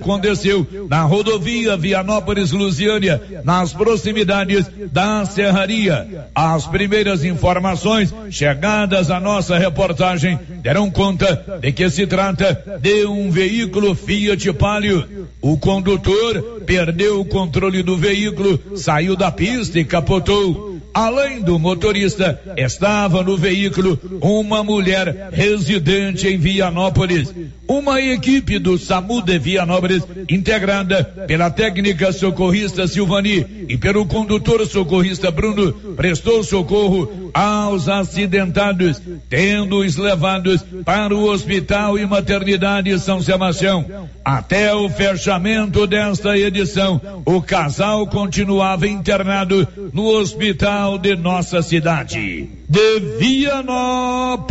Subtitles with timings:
[0.00, 6.28] Aconteceu na rodovia Vianópolis Lusiânia, nas proximidades da Serraria.
[6.34, 13.30] As primeiras informações chegadas à nossa reportagem deram conta de que se trata de um
[13.30, 15.28] veículo Fiat Palio.
[15.40, 20.69] O condutor perdeu o controle do veículo, saiu da pista e capotou.
[20.92, 27.32] Além do motorista, estava no veículo uma mulher residente em Vianópolis.
[27.68, 35.30] Uma equipe do SAMU de Vianópolis, integrada pela técnica socorrista Silvani e pelo condutor socorrista
[35.30, 44.08] Bruno, prestou socorro aos acidentados, tendo-os levados para o Hospital e Maternidade São Sebastião.
[44.24, 52.48] Até o fechamento desta edição, o casal continuava internado no hospital de nossa cidade.
[52.68, 54.50] De Vianópolis,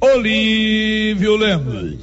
[0.00, 1.98] Olívio Lemos.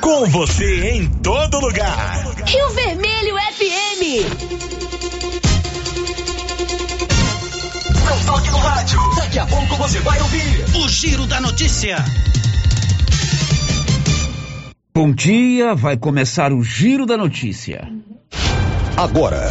[0.00, 2.24] Com você em todo lugar.
[2.46, 4.02] Rio Vermelho FM.
[8.04, 8.98] Não toque no rádio.
[9.16, 11.96] Daqui a pouco você vai ouvir o Giro da Notícia.
[14.94, 17.88] Bom dia, vai começar o Giro da Notícia.
[18.96, 19.50] Agora,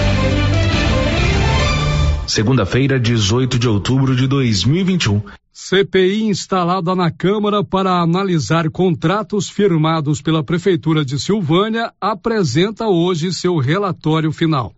[2.31, 5.21] Segunda-feira, 18 de outubro de 2021.
[5.51, 13.57] CPI instalada na Câmara para analisar contratos firmados pela Prefeitura de Silvânia apresenta hoje seu
[13.57, 14.73] relatório final.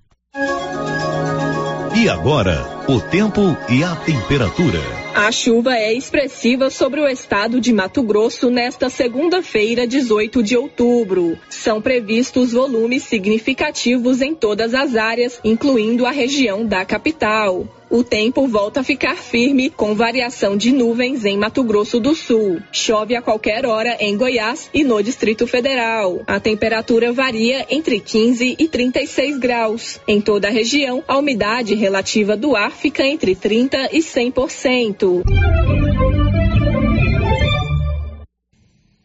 [1.95, 2.57] E agora,
[2.87, 5.02] o tempo e a temperatura.
[5.15, 11.37] A chuva é expressiva sobre o estado de Mato Grosso nesta segunda-feira, 18 de outubro.
[11.49, 17.67] São previstos volumes significativos em todas as áreas, incluindo a região da capital.
[17.93, 22.59] O tempo volta a ficar firme, com variação de nuvens em Mato Grosso do Sul.
[22.71, 26.23] Chove a qualquer hora em Goiás e no Distrito Federal.
[26.25, 30.01] A temperatura varia entre 15 e 36 graus.
[30.07, 35.21] Em toda a região, a umidade relativa do ar fica entre 30 e 100%.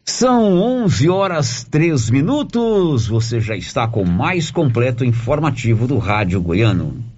[0.06, 3.06] São 11 horas 3 minutos.
[3.06, 7.18] Você já está com o mais completo informativo do Rádio Goiano.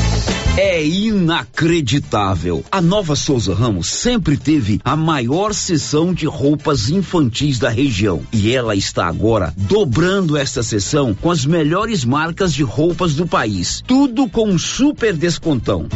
[0.57, 2.63] É inacreditável.
[2.69, 8.51] A Nova Souza Ramos sempre teve a maior seção de roupas infantis da região e
[8.53, 13.81] ela está agora dobrando esta seção com as melhores marcas de roupas do país.
[13.87, 15.87] Tudo com um super descontão.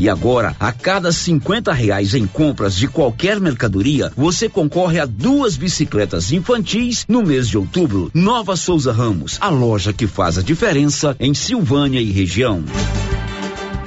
[0.00, 5.56] E agora, a cada 50 reais em compras de qualquer mercadoria, você concorre a duas
[5.56, 8.10] bicicletas infantis no mês de outubro.
[8.14, 12.64] Nova Souza Ramos, a loja que faz a diferença em Silvânia e região.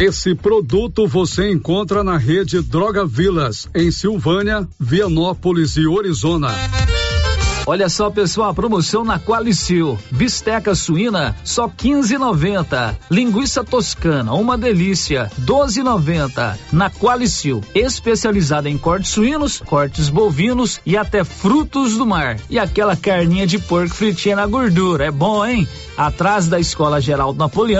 [0.00, 6.48] Esse produto você encontra na rede Droga Vilas, em Silvânia, Vianópolis e Orizona.
[7.66, 9.98] Olha só, pessoal, promoção na Qualicil.
[10.10, 12.96] Bisteca suína, só 15,90.
[13.10, 16.56] Linguiça toscana, uma delícia, 12,90.
[16.72, 22.38] Na Qualicil, especializada em cortes suínos, cortes bovinos e até frutos do mar.
[22.48, 25.68] E aquela carninha de porco fritinha na gordura, é bom, hein?
[25.96, 27.79] Atrás da Escola Geraldo Napoleão,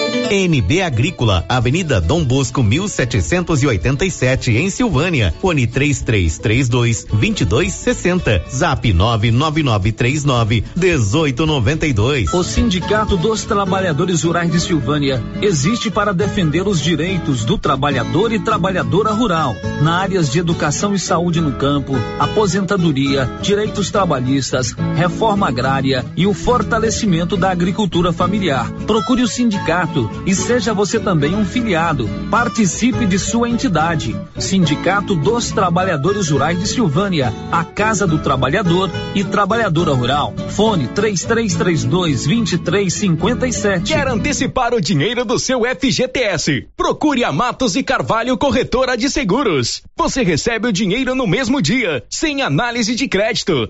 [0.31, 5.33] NB Agrícola, Avenida Dom Bosco 1787 em Silvânia.
[5.41, 8.45] Fone 3332 2260.
[8.49, 12.33] Zap 99939 1892.
[12.33, 18.39] O Sindicato dos Trabalhadores Rurais de Silvânia existe para defender os direitos do trabalhador e
[18.39, 26.05] trabalhadora rural na áreas de educação e saúde no campo, aposentadoria, direitos trabalhistas, reforma agrária
[26.15, 28.71] e o fortalecimento da agricultura familiar.
[28.87, 32.09] Procure o sindicato e seja você também um filiado.
[32.29, 34.15] Participe de sua entidade.
[34.37, 40.33] Sindicato dos Trabalhadores Rurais de Silvânia, a Casa do Trabalhador e Trabalhadora Rural.
[40.49, 43.93] Fone 3332 2357.
[43.93, 46.67] Quer antecipar o dinheiro do seu FGTS?
[46.75, 49.81] Procure a Matos e Carvalho Corretora de Seguros.
[49.97, 53.69] Você recebe o dinheiro no mesmo dia, sem análise de crédito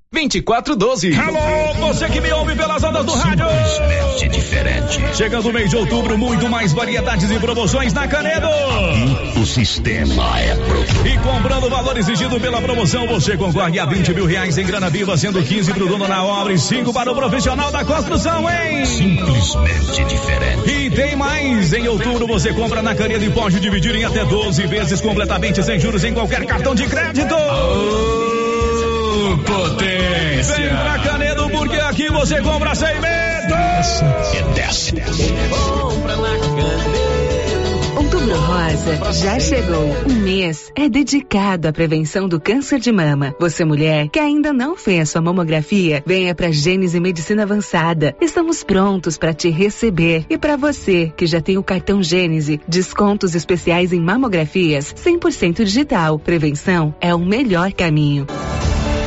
[0.13, 1.15] 2412.
[1.15, 3.45] Alô, você que me ouve pelas ondas do rádio.
[3.47, 5.15] Simplesmente diferente.
[5.15, 8.49] Chegando o mês de outubro, muito mais variedades e promoções na Canedo.
[9.41, 11.07] O sistema é pronto.
[11.07, 14.89] E comprando o valor exigido pela promoção, você concorre a 20 mil reais em grana
[14.89, 18.49] viva, sendo 15 para o dono na obra e 5 para o profissional da construção,
[18.49, 18.85] hein?
[18.85, 20.69] Simplesmente diferente.
[20.69, 21.71] E tem mais.
[21.71, 25.79] Em outubro você compra na Canedo e pode dividir em até 12 vezes completamente sem
[25.79, 27.33] juros em qualquer cartão de crédito.
[29.51, 30.55] Potência.
[30.55, 33.53] Vem pra Canedo porque aqui você compra sem medo.
[33.53, 34.93] É desce, desce.
[35.49, 37.11] Compra na Canedo.
[37.97, 39.95] Outubro Rosa já chegou.
[40.09, 43.35] Um mês é dedicado à prevenção do câncer de mama.
[43.39, 48.15] Você mulher que ainda não fez sua mamografia, venha para Gênese Medicina Avançada.
[48.21, 50.25] Estamos prontos para te receber.
[50.29, 56.17] E para você que já tem o cartão Gênese, descontos especiais em mamografias 100% digital.
[56.17, 58.25] Prevenção é o melhor caminho.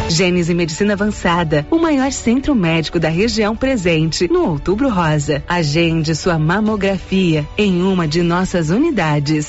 [0.09, 5.43] Gênese Medicina Avançada, o maior centro médico da região presente no Outubro Rosa.
[5.49, 9.49] Agende sua mamografia em uma de nossas unidades.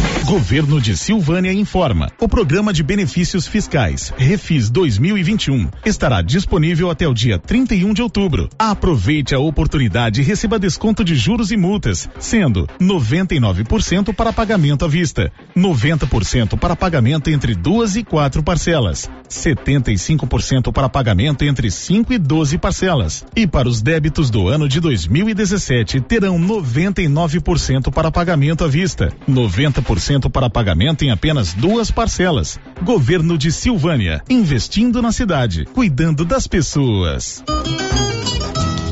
[0.31, 2.09] Governo de Silvânia informa.
[2.17, 8.47] O programa de benefícios fiscais Refis 2021 estará disponível até o dia 31 de outubro.
[8.57, 14.87] Aproveite a oportunidade e receba desconto de juros e multas, sendo 99% para pagamento à
[14.87, 22.17] vista, 90% para pagamento entre duas e quatro parcelas, 75% para pagamento entre 5 e
[22.17, 23.25] 12 parcelas.
[23.35, 30.20] E para os débitos do ano de 2017 terão 99% para pagamento à vista, 90%
[30.29, 32.59] para pagamento em apenas duas parcelas.
[32.83, 37.43] Governo de Silvânia, investindo na cidade, cuidando das pessoas.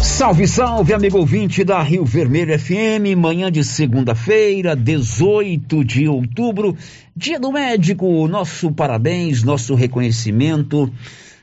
[0.00, 6.76] Salve, salve, amigo ouvinte da Rio Vermelho FM, manhã de segunda-feira, 18 de outubro,
[7.16, 10.92] dia do médico, nosso parabéns, nosso reconhecimento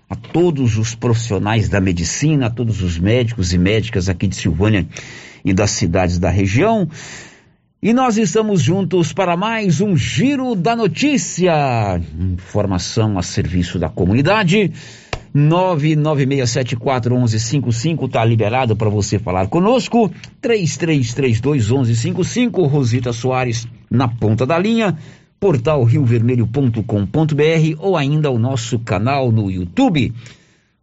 [0.10, 4.88] a todos os profissionais da medicina, a todos os médicos e médicas aqui de Silvânia
[5.44, 6.88] e das cidades da região.
[7.84, 14.72] E nós estamos juntos para mais um Giro da Notícia, informação a serviço da comunidade.
[15.36, 20.10] 996741155 tá liberado para você falar conosco.
[20.42, 24.98] 33321155 Rosita Soares na ponta da linha.
[25.38, 26.82] Portal riovermelho.com.br
[27.80, 30.14] ou ainda o nosso canal no YouTube.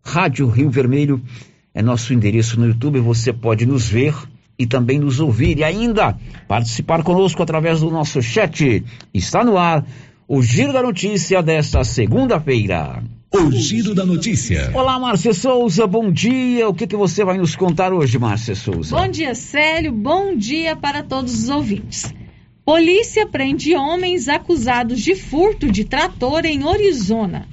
[0.04, 1.22] Rádio Rio Vermelho
[1.74, 3.00] é nosso endereço no YouTube.
[3.00, 4.14] Você pode nos ver
[4.58, 6.14] e também nos ouvir e ainda
[6.46, 8.84] participar conosco através do nosso chat.
[9.14, 9.82] Está no ar
[10.34, 13.02] o Giro da Notícia desta segunda-feira.
[13.34, 14.70] O Giro da Notícia.
[14.72, 16.66] Olá, Márcia Souza, bom dia.
[16.66, 18.96] O que, que você vai nos contar hoje, Márcia Souza?
[18.96, 19.92] Bom dia, Célio.
[19.92, 22.14] Bom dia para todos os ouvintes.
[22.64, 27.46] Polícia prende homens acusados de furto de trator em Arizona.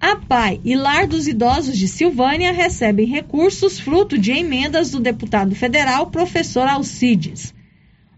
[0.00, 5.54] A PAI e Lar dos Idosos de Silvânia recebem recursos fruto de emendas do deputado
[5.54, 7.52] federal professor Alcides.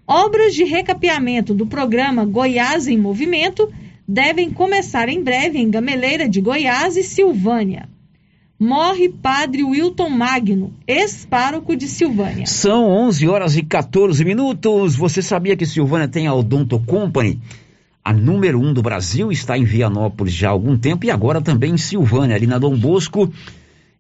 [0.07, 3.69] Obras de recapeamento do programa Goiás em Movimento
[4.07, 7.89] devem começar em breve em Gameleira de Goiás e Silvânia.
[8.59, 12.47] Morre padre Wilton Magno, ex-pároco de Silvânia.
[12.47, 14.97] São 11 horas e 14 minutos.
[14.97, 17.39] Você sabia que Silvânia tem a Odonto Company?
[18.03, 21.75] A número um do Brasil está em Vianópolis já há algum tempo e agora também
[21.75, 23.31] em Silvânia, ali na Dom Bosco,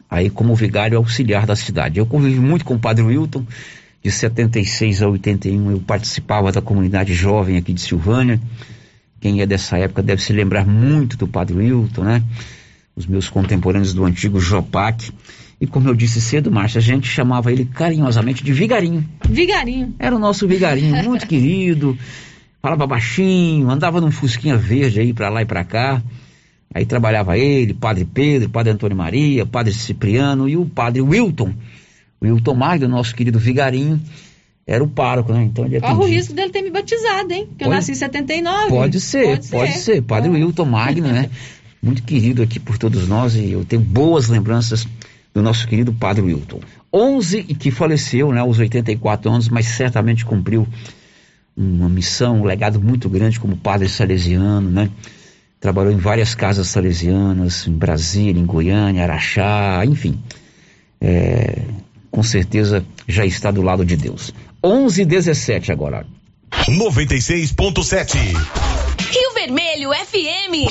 [0.10, 2.00] aí como vigário auxiliar da cidade.
[2.00, 3.46] Eu convivi muito com o padre Wilton,
[4.02, 8.40] de 76 a 81 eu participava da comunidade jovem aqui de Silvânia.
[9.20, 12.24] Quem é dessa época deve se lembrar muito do padre Wilton, né?
[12.96, 15.12] Os meus contemporâneos do antigo Jopac.
[15.60, 19.04] E como eu disse cedo, Márcia, a gente chamava ele carinhosamente de Vigarinho.
[19.28, 19.94] Vigarinho.
[20.00, 21.98] Era o nosso Vigarinho, muito querido
[22.62, 26.02] falava baixinho, andava num fusquinha verde aí para lá e para cá.
[26.74, 31.54] Aí trabalhava ele, Padre Pedro, Padre Antônio Maria, Padre Cipriano e o Padre Wilton.
[32.22, 34.00] Wilton Magno, nosso querido vigarinho,
[34.68, 35.44] era o pároco, né?
[35.44, 37.46] Então ele Corre o risco dele ter me batizado, hein?
[37.48, 38.70] Porque pode, eu nasci em 79.
[38.70, 39.80] Pode ser, pode, pode ser.
[39.80, 40.02] ser.
[40.04, 41.30] Padre Wilton Magno, né?
[41.82, 44.86] Muito querido aqui por todos nós e eu tenho boas lembranças
[45.34, 46.60] do nosso querido Padre Wilton.
[46.94, 50.68] 11 e que faleceu, né, aos 84 anos, mas certamente cumpriu
[51.56, 54.90] uma missão, um legado muito grande como padre salesiano, né?
[55.60, 60.22] Trabalhou em várias casas salesianas, em Brasília, em Goiânia, Araxá, enfim.
[61.02, 61.64] É,
[62.10, 64.34] com certeza já está do lado de Deus.
[64.64, 66.06] 11 e 17 agora.
[66.68, 70.70] 96.7 Rio Vermelho FM.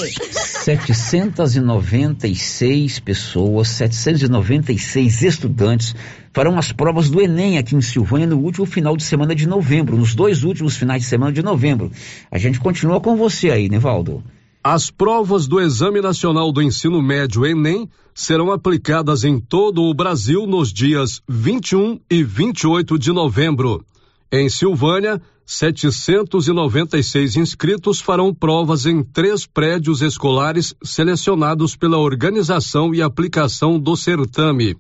[0.63, 5.93] 796 pessoas, 796 estudantes
[6.33, 9.97] farão as provas do Enem aqui em Silvânia no último final de semana de novembro,
[9.97, 11.91] nos dois últimos finais de semana de novembro.
[12.31, 14.23] A gente continua com você aí, Nevaldo.
[14.63, 20.47] As provas do Exame Nacional do Ensino Médio Enem serão aplicadas em todo o Brasil
[20.47, 23.85] nos dias 21 e 28 de novembro.
[24.31, 33.81] Em Silvânia, 796 inscritos farão provas em três prédios escolares selecionados pela organização e aplicação
[33.81, 34.77] do certame.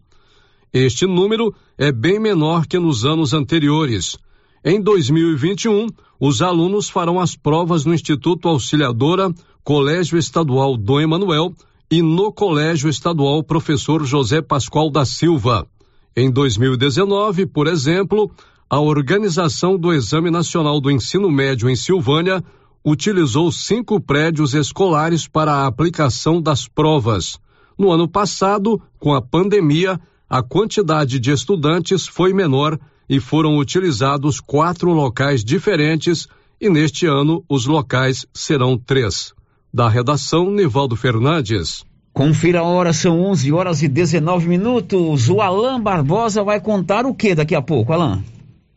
[0.70, 4.18] Este número é bem menor que nos anos anteriores.
[4.62, 5.86] Em 2021,
[6.20, 9.32] os alunos farão as provas no Instituto Auxiliadora,
[9.64, 11.54] Colégio Estadual Dom Emanuel
[11.90, 15.66] e no Colégio Estadual Professor José Pascoal da Silva.
[16.14, 18.30] Em 2019, por exemplo,
[18.70, 22.44] a organização do Exame Nacional do Ensino Médio em Silvânia
[22.84, 27.38] utilizou cinco prédios escolares para a aplicação das provas.
[27.78, 32.78] No ano passado, com a pandemia, a quantidade de estudantes foi menor
[33.08, 36.28] e foram utilizados quatro locais diferentes,
[36.60, 39.32] e neste ano os locais serão três.
[39.72, 41.84] Da redação, Nivaldo Fernandes.
[42.12, 45.30] Confira a hora, são 11 horas e 19 minutos.
[45.30, 48.22] O Alain Barbosa vai contar o que daqui a pouco, Alain?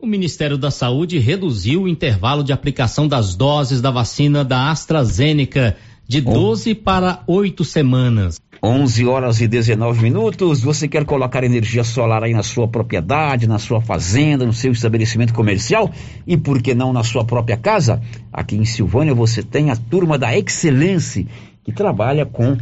[0.02, 5.76] O Ministério da Saúde reduziu o intervalo de aplicação das doses da vacina da AstraZeneca
[6.08, 8.40] de 12 para 8 semanas.
[8.60, 10.60] 11 horas e 19 minutos.
[10.60, 15.32] Você quer colocar energia solar aí na sua propriedade, na sua fazenda, no seu estabelecimento
[15.32, 15.88] comercial
[16.26, 18.02] e por que não na sua própria casa?
[18.32, 21.24] Aqui em Silvânia você tem a turma da Excelência
[21.62, 22.56] que trabalha com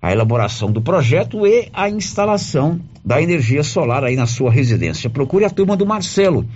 [0.00, 5.10] a elaboração do projeto e a instalação da energia solar aí na sua residência.
[5.10, 6.46] Procure a turma do Marcelo.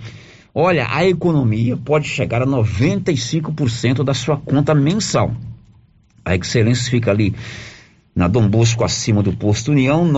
[0.53, 5.35] Olha, a economia pode chegar a 95% da sua conta mensal.
[6.23, 7.35] A Excelência fica ali
[8.15, 10.09] na Dom Bosco, acima do posto União,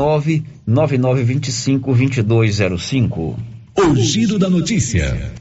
[0.67, 3.35] 99925-2205.
[3.75, 5.33] O giro da notícia.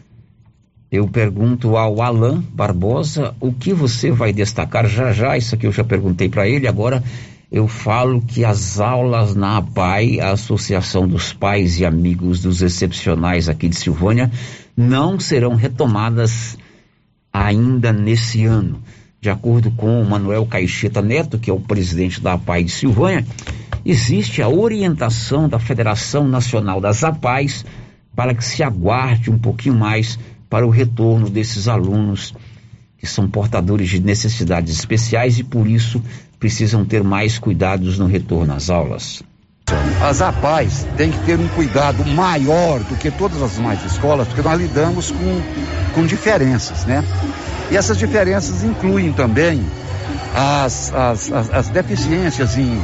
[0.90, 5.36] Eu pergunto ao Alain Barbosa o que você vai destacar já já.
[5.36, 7.04] Isso aqui eu já perguntei para ele, agora
[7.50, 13.48] eu falo que as aulas na APAI, a Associação dos Pais e Amigos dos Excepcionais
[13.48, 14.30] aqui de Silvânia,
[14.76, 16.58] não serão retomadas
[17.32, 18.82] ainda nesse ano.
[19.20, 23.24] De acordo com o Manuel Caixeta Neto, que é o presidente da APAI de Silvânia,
[23.84, 27.64] existe a orientação da Federação Nacional das APAIs
[28.14, 32.34] para que se aguarde um pouquinho mais para o retorno desses alunos
[32.98, 36.02] que são portadores de necessidades especiais e por isso
[36.38, 39.22] precisam ter mais cuidados no retorno às aulas.
[40.00, 44.42] As APAES têm que ter um cuidado maior do que todas as demais escolas, porque
[44.42, 45.40] nós lidamos com,
[45.94, 47.02] com diferenças, né?
[47.70, 49.66] E essas diferenças incluem também
[50.34, 52.80] as, as, as, as deficiências em,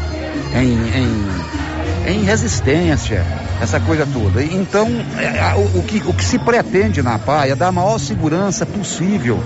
[0.54, 3.24] em, em, em, resistência,
[3.60, 4.42] essa coisa toda.
[4.42, 4.88] Então,
[5.18, 8.66] é, o, o, que, o que se pretende na APAI é dar a maior segurança
[8.66, 9.38] possível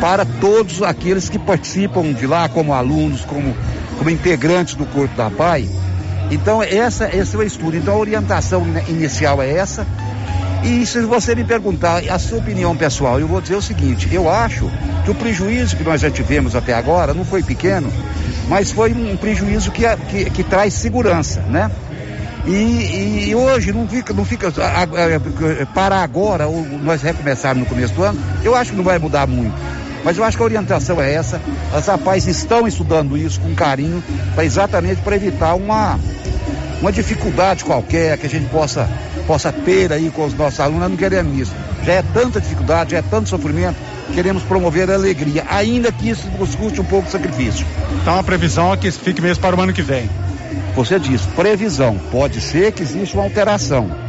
[0.00, 3.56] para todos aqueles que participam de lá como alunos, como,
[3.98, 5.68] como integrantes do corpo da PAI.
[6.30, 7.76] Então, essa, esse é o estudo.
[7.76, 9.86] Então, a orientação inicial é essa.
[10.64, 14.30] E se você me perguntar a sua opinião pessoal, eu vou dizer o seguinte: eu
[14.30, 14.70] acho
[15.04, 17.92] que o prejuízo que nós já tivemos até agora não foi pequeno,
[18.48, 21.70] mas foi um prejuízo que, que, que traz segurança, né?
[22.46, 24.52] E, e, hoje não fica, não fica
[25.72, 29.28] para agora, ou nós recomeçarmos no começo do ano, eu acho que não vai mudar
[29.28, 29.54] muito.
[30.04, 31.40] Mas eu acho que a orientação é essa.
[31.72, 34.02] As rapazes estão estudando isso com carinho,
[34.34, 35.98] para exatamente para evitar uma,
[36.80, 38.88] uma dificuldade qualquer que a gente possa,
[39.26, 40.80] possa ter aí com os nossos alunos.
[40.80, 41.52] Nós não queremos isso.
[41.84, 43.76] Já é tanta dificuldade, já é tanto sofrimento,
[44.14, 47.66] queremos promover a alegria, ainda que isso nos custe um pouco de sacrifício.
[48.00, 50.08] Então a previsão é que fique mesmo para o ano que vem.
[50.74, 51.98] Você disse, previsão.
[52.10, 54.01] Pode ser que exista uma alteração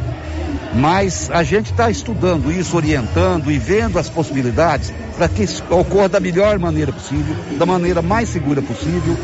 [0.74, 6.08] mas a gente está estudando isso, orientando e vendo as possibilidades para que isso ocorra
[6.08, 9.16] da melhor maneira possível, da maneira mais segura possível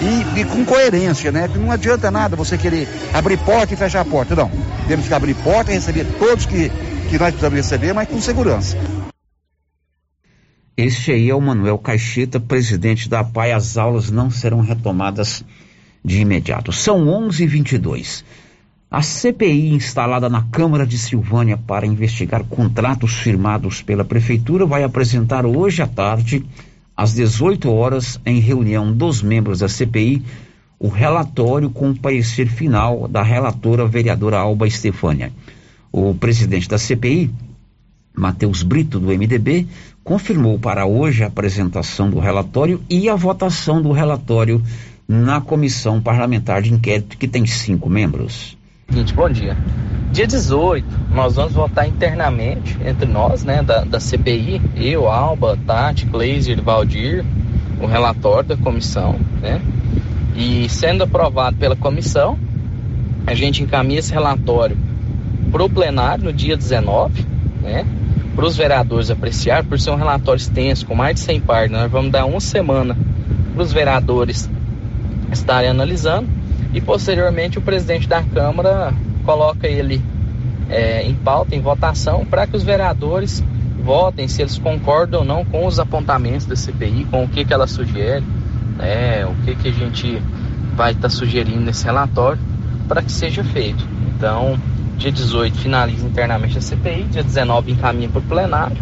[0.00, 1.48] e, e, com coerência, né?
[1.54, 4.50] Não adianta nada você querer abrir porta e fechar a porta, não.
[4.86, 6.70] Temos que abrir porta e receber todos que,
[7.08, 8.76] que nós precisamos receber, mas com segurança.
[10.76, 13.50] Este aí é o Manuel Caixeta, presidente da PAI.
[13.50, 15.44] As aulas não serão retomadas
[16.04, 16.72] de imediato.
[16.72, 18.22] São 11h22.
[18.90, 25.44] A CPI instalada na Câmara de Silvânia para investigar contratos firmados pela Prefeitura vai apresentar
[25.44, 26.42] hoje à tarde,
[26.96, 30.22] às 18 horas, em reunião dos membros da CPI,
[30.78, 35.34] o relatório com o parecer final da relatora vereadora Alba Estefânia.
[35.92, 37.30] O presidente da CPI,
[38.16, 39.66] Matheus Brito, do MDB,
[40.02, 44.62] confirmou para hoje a apresentação do relatório e a votação do relatório
[45.06, 48.57] na comissão parlamentar de inquérito, que tem cinco membros.
[48.90, 49.54] Seguinte, bom dia.
[50.12, 56.06] Dia 18, nós vamos votar internamente entre nós, né, da, da CPI, eu, Alba, Tati,
[56.06, 57.22] Glazer, Valdir,
[57.82, 59.60] o relatório da comissão, né?
[60.34, 62.38] E sendo aprovado pela comissão,
[63.26, 64.76] a gente encaminha esse relatório
[65.52, 67.26] para o plenário no dia 19,
[67.62, 67.84] né?
[68.34, 71.90] Para os vereadores apreciar, por ser um relatório extenso, com mais de 100 páginas, nós
[71.92, 72.96] vamos dar uma semana
[73.52, 74.48] para os vereadores
[75.30, 76.37] estarem analisando
[76.72, 78.92] e posteriormente o presidente da Câmara
[79.24, 80.02] coloca ele
[80.68, 83.42] é, em pauta, em votação, para que os vereadores
[83.82, 87.54] votem se eles concordam ou não com os apontamentos da CPI, com o que, que
[87.54, 88.24] ela sugere,
[88.76, 90.22] né, o que, que a gente
[90.76, 92.40] vai estar tá sugerindo nesse relatório
[92.86, 93.86] para que seja feito.
[94.14, 94.58] Então,
[94.96, 98.76] dia 18 finaliza internamente a CPI, dia 19 encaminha para o plenário.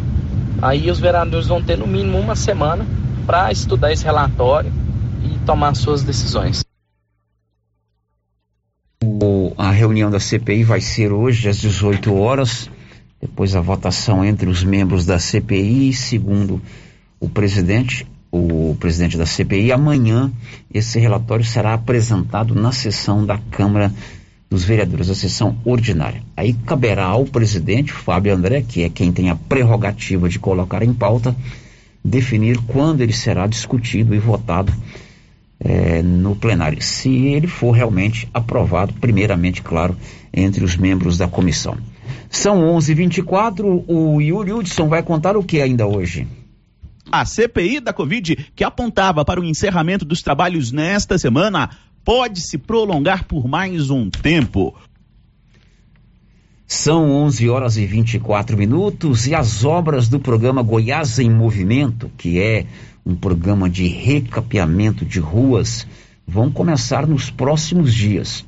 [0.61, 2.85] Aí os vereadores vão ter no mínimo uma semana
[3.27, 4.73] para estudar esse relatório
[5.23, 6.66] e tomar suas decisões.
[9.09, 12.69] O, a reunião da CPI vai ser hoje às 18 horas,
[13.21, 16.61] depois a votação entre os membros da CPI, segundo
[17.21, 19.71] o presidente, o presidente da CPI.
[19.71, 20.33] Amanhã
[20.75, 23.95] esse relatório será apresentado na sessão da Câmara
[24.51, 26.21] dos Vereadores, a sessão ordinária.
[26.37, 30.93] Aí caberá ao presidente, Fábio André, que é quem tem a prerrogativa de colocar em
[30.93, 31.35] pauta,
[32.05, 34.73] definir quando ele será discutido e votado
[35.69, 39.97] é, no plenário, se ele for realmente aprovado, primeiramente, claro,
[40.33, 41.77] entre os membros da comissão.
[42.31, 43.85] São 11:24.
[43.89, 46.29] O Yuri Hudson vai contar o que ainda hoje?
[47.11, 51.71] A CPI da Covid, que apontava para o encerramento dos trabalhos nesta semana,
[52.05, 54.73] pode se prolongar por mais um tempo.
[56.65, 62.41] São 11 horas e 24 minutos e as obras do programa Goiás em Movimento, que
[62.41, 62.67] é
[63.07, 65.87] um programa de recapeamento de ruas,
[66.27, 68.45] vão começar nos próximos dias.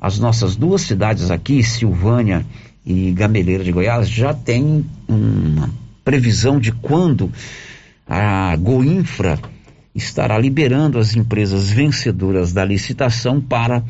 [0.00, 2.46] As nossas duas cidades aqui, Silvânia
[2.86, 5.68] e Gameleira de Goiás, já têm uma
[6.04, 7.32] previsão de quando
[8.06, 9.38] a Goinfra
[9.92, 13.82] estará liberando as empresas vencedoras da licitação para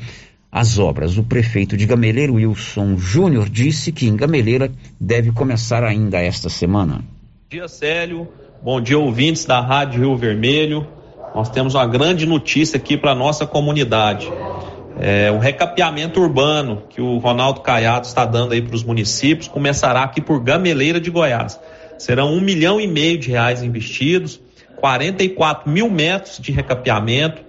[0.51, 1.19] as obras.
[1.19, 7.05] O prefeito de Gameleira, Wilson Júnior, disse que em Gameleira deve começar ainda esta semana.
[7.51, 8.29] Dia, Célio.
[8.63, 10.87] Bom dia, ouvintes da Rádio Rio Vermelho.
[11.35, 14.31] Nós temos uma grande notícia aqui para nossa comunidade.
[15.01, 20.03] É, o recapeamento urbano que o Ronaldo Caiado está dando aí para os municípios começará
[20.03, 21.59] aqui por Gameleira de Goiás.
[21.97, 24.39] Serão um milhão e meio de reais investidos,
[24.77, 27.41] 44 mil metros de recapeamento,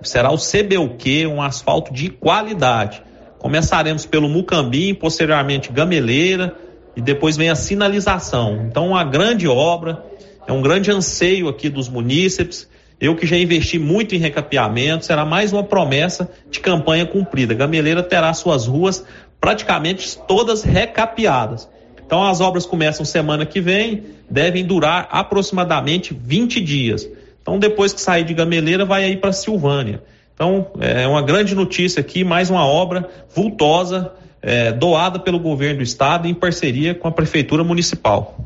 [0.00, 3.02] será o CBUQ, um asfalto de qualidade.
[3.38, 6.56] Começaremos pelo Mucambim, posteriormente Gameleira
[6.96, 8.64] e depois vem a sinalização.
[8.66, 10.02] Então, uma grande obra,
[10.46, 12.68] é um grande anseio aqui dos munícipes.
[13.00, 17.54] Eu que já investi muito em recapeamento, será mais uma promessa de campanha cumprida.
[17.54, 19.04] Gameleira terá suas ruas
[19.40, 21.68] praticamente todas recapeadas.
[22.04, 27.08] Então as obras começam semana que vem, devem durar aproximadamente 20 dias.
[27.44, 30.02] Então, depois que sair de Gameleira, vai aí para Silvânia.
[30.34, 35.82] Então, é uma grande notícia aqui, mais uma obra vultosa, é, doada pelo governo do
[35.82, 38.38] estado em parceria com a prefeitura municipal.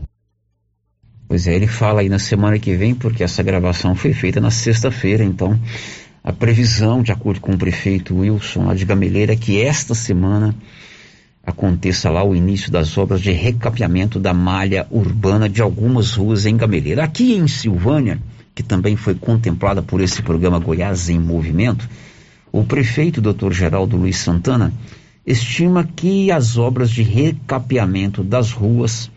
[1.28, 4.50] Pois é, ele fala aí na semana que vem, porque essa gravação foi feita na
[4.50, 5.60] sexta-feira, então
[6.24, 10.54] a previsão, de acordo com o prefeito Wilson lá de Gameleira, é que esta semana
[11.44, 16.56] aconteça lá o início das obras de recapeamento da malha urbana de algumas ruas em
[16.56, 17.04] Gameleira.
[17.04, 18.18] Aqui em Silvânia,
[18.54, 21.86] que também foi contemplada por esse programa Goiás em Movimento,
[22.50, 23.52] o prefeito Dr.
[23.52, 24.72] Geraldo Luiz Santana
[25.26, 29.10] estima que as obras de recapeamento das ruas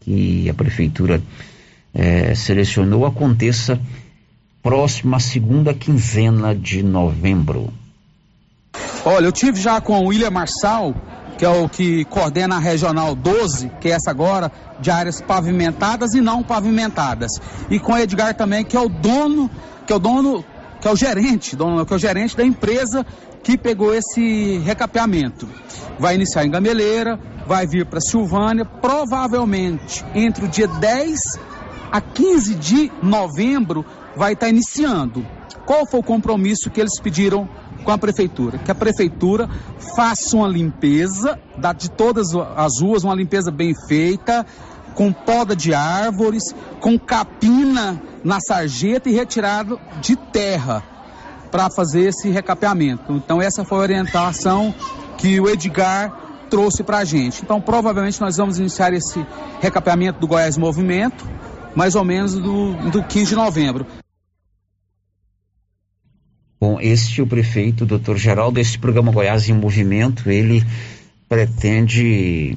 [0.00, 1.22] que a prefeitura
[1.94, 3.80] eh, selecionou aconteça
[4.62, 7.72] próxima à segunda quinzena de novembro.
[9.04, 10.94] Olha, eu tive já com o William Marçal,
[11.36, 14.50] que é o que coordena a Regional 12, que é essa agora,
[14.80, 17.32] de áreas pavimentadas e não pavimentadas.
[17.68, 19.50] E com o Edgar também, que é o dono,
[19.86, 20.44] que é o dono,
[20.80, 23.04] que é o gerente, dono, que é o gerente da empresa
[23.42, 25.48] que pegou esse recapeamento.
[25.98, 31.18] Vai iniciar em Gameleira, vai vir para Silvânia, provavelmente entre o dia 10
[31.92, 33.84] a 15 de novembro
[34.16, 35.24] vai estar tá iniciando.
[35.66, 37.48] Qual foi o compromisso que eles pediram
[37.84, 38.58] com a prefeitura?
[38.58, 39.48] Que a prefeitura
[39.94, 41.38] faça uma limpeza
[41.76, 44.44] de todas as ruas, uma limpeza bem feita,
[44.94, 50.82] com poda de árvores, com capina na sarjeta e retirado de terra
[51.50, 53.12] para fazer esse recapeamento.
[53.12, 54.74] Então essa foi a orientação
[55.18, 56.12] que o Edgar
[56.48, 57.42] trouxe para a gente.
[57.42, 59.24] Então provavelmente nós vamos iniciar esse
[59.60, 61.24] recapeamento do Goiás Movimento,
[61.74, 63.86] mais ou menos do, do 15 de novembro.
[66.60, 70.64] Bom, este é o prefeito, doutor Geraldo, esse programa Goiás em Movimento, ele
[71.28, 72.56] pretende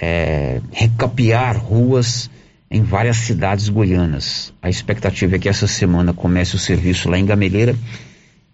[0.00, 2.28] é, recapear ruas
[2.70, 4.52] em várias cidades goianas.
[4.60, 7.74] A expectativa é que essa semana comece o serviço lá em Gameleira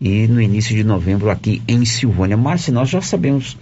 [0.00, 2.36] e no início de novembro aqui em Silvânia.
[2.36, 3.56] Márcia, nós já sabemos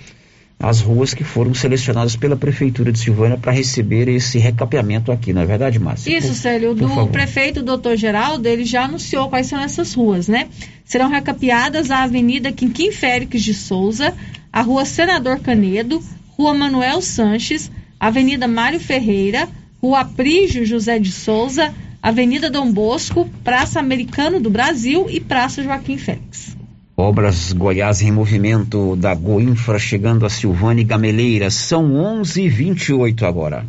[0.62, 5.42] as ruas que foram selecionadas pela Prefeitura de Silvânia para receber esse recapeamento aqui, não
[5.42, 6.16] é verdade, Márcia?
[6.16, 6.72] Isso, Célio.
[6.72, 7.08] Do favor.
[7.08, 10.48] prefeito doutor Geraldo, ele já anunciou quais são essas ruas, né?
[10.84, 14.14] Serão recapeadas a Avenida Quinquim Félix de Souza,
[14.52, 16.00] a Rua Senador Canedo,
[16.38, 19.48] Rua Manuel Sanches, Avenida Mário Ferreira,
[19.82, 25.98] Rua Prígio José de Souza, Avenida Dom Bosco, Praça Americano do Brasil e Praça Joaquim
[25.98, 26.56] Félix.
[27.02, 31.50] Obras Goiás em movimento da Goinfra chegando a Silvânia e Gameleira.
[31.50, 33.66] São 11:28 agora.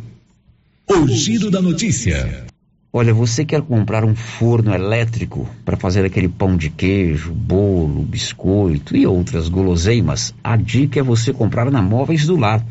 [0.88, 2.44] O giro da notícia.
[2.92, 8.96] Olha, você quer comprar um forno elétrico para fazer aquele pão de queijo, bolo, biscoito
[8.96, 10.32] e outras guloseimas?
[10.42, 12.64] A dica é você comprar na Móveis do Lar,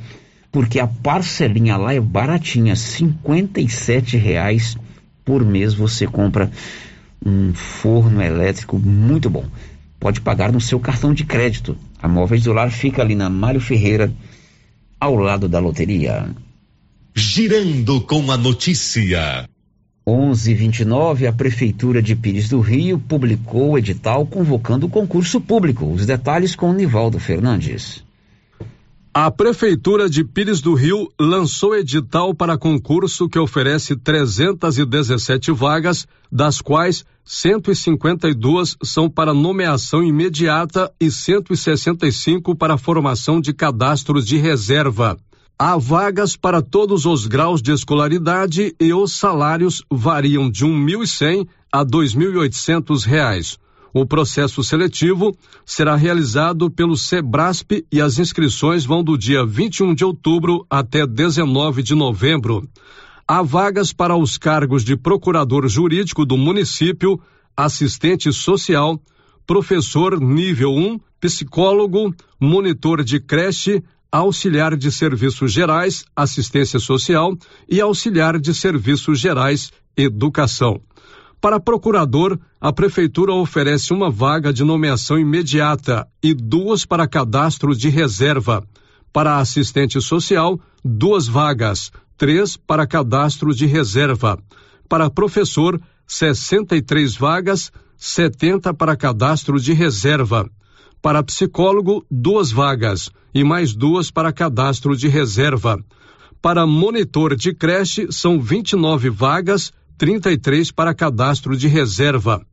[0.49, 4.77] porque a parcelinha lá é baratinha, R$ reais
[5.25, 6.49] por mês você compra
[7.25, 9.43] um forno elétrico muito bom
[10.03, 11.77] pode pagar no seu cartão de crédito.
[12.01, 14.11] A Móveis do Lar fica ali na Mário Ferreira,
[14.99, 16.29] ao lado da loteria.
[17.15, 19.47] Girando com a notícia.
[20.05, 25.85] 11:29 a prefeitura de Pires do Rio publicou o edital convocando o concurso público.
[25.85, 28.03] Os detalhes com Nivaldo Fernandes.
[29.15, 36.59] A Prefeitura de Pires do Rio lançou edital para concurso que oferece 317 vagas, das
[36.59, 45.15] quais 152 são para nomeação imediata e 165 para formação de cadastros de reserva.
[45.59, 51.47] Há vagas para todos os graus de escolaridade e os salários variam de R$ 1.100
[51.71, 53.59] a 2.800 reais.
[53.93, 60.03] O processo seletivo será realizado pelo Sebrasp e as inscrições vão do dia 21 de
[60.03, 62.67] outubro até 19 de novembro.
[63.27, 67.21] Há vagas para os cargos de procurador jurídico do município,
[67.55, 68.99] assistente social,
[69.45, 77.37] professor nível 1, psicólogo, monitor de creche, auxiliar de serviços gerais, assistência social
[77.69, 80.81] e auxiliar de serviços gerais, educação.
[81.43, 87.89] Para procurador, a Prefeitura oferece uma vaga de nomeação imediata e duas para cadastro de
[87.89, 88.65] reserva.
[89.11, 94.39] Para assistente social, duas vagas, três para cadastro de reserva.
[94.87, 100.49] Para professor, 63 vagas, 70 para cadastro de reserva.
[101.01, 105.77] Para psicólogo, duas vagas e mais duas para cadastro de reserva.
[106.41, 112.45] Para monitor de creche, são 29 vagas, 33 para cadastro de reserva.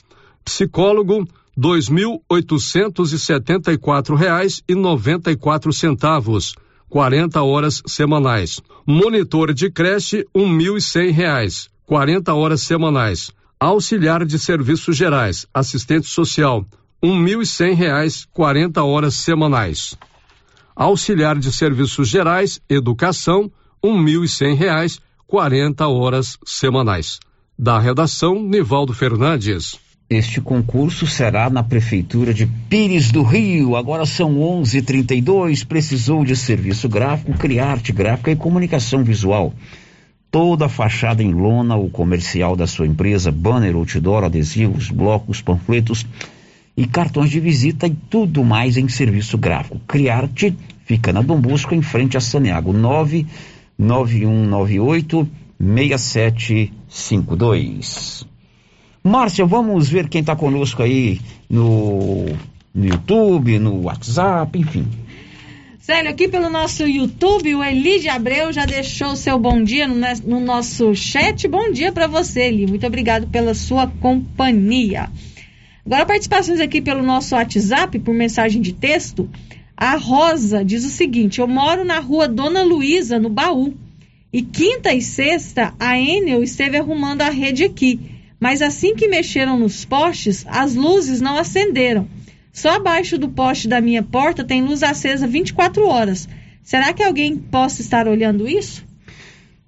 [0.45, 1.25] Psicólogo,
[1.59, 6.55] 2.874 reais e 94 centavos,
[6.89, 8.61] 40 horas semanais.
[8.87, 13.33] Monitor de creche, 1.100 reais, 40 horas semanais.
[13.59, 16.67] Auxiliar de serviços gerais, assistente social,
[17.03, 19.97] 1.100 reais, 40 horas semanais.
[20.75, 23.51] Auxiliar de serviços gerais, educação,
[23.83, 27.19] 1.100 reais, 40 horas semanais.
[27.59, 29.86] Da redação, Nivaldo Fernandes.
[30.09, 33.75] Este concurso será na Prefeitura de Pires do Rio.
[33.75, 35.65] Agora são 11:32.
[35.65, 39.53] Precisou de serviço gráfico, criar arte gráfica e comunicação visual.
[40.31, 46.07] Toda a fachada em lona ou comercial da sua empresa, banner, outdoor, adesivos, blocos, panfletos
[46.77, 49.81] e cartões de visita e tudo mais em serviço gráfico.
[49.89, 58.36] Criarte fica na Dom Bosco, em frente a Saneago 99198 6752.
[59.07, 62.27] Márcia, vamos ver quem está conosco aí no,
[62.75, 64.87] no YouTube, no WhatsApp, enfim.
[65.79, 69.95] Célio, aqui pelo nosso YouTube, o Eli de Abreu já deixou seu bom dia no,
[70.25, 71.47] no nosso chat.
[71.47, 72.67] Bom dia para você, Eli.
[72.67, 75.09] Muito obrigado pela sua companhia.
[75.87, 79.31] Agora, participações aqui pelo nosso WhatsApp, por mensagem de texto.
[79.77, 83.73] A Rosa diz o seguinte: Eu moro na rua Dona Luísa, no baú.
[84.33, 88.16] E quinta e sexta, a Enel esteve arrumando a rede aqui.
[88.39, 92.07] Mas assim que mexeram nos postes, as luzes não acenderam.
[92.53, 96.29] Só abaixo do poste da minha porta tem luz acesa 24 horas.
[96.63, 98.85] Será que alguém possa estar olhando isso?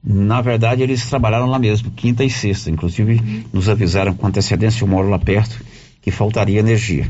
[0.02, 2.70] Na verdade, eles trabalharam lá mesmo, quinta e sexta.
[2.70, 3.44] Inclusive, uhum.
[3.52, 5.62] nos avisaram com antecedência, eu moro lá perto,
[6.00, 7.06] que faltaria energia.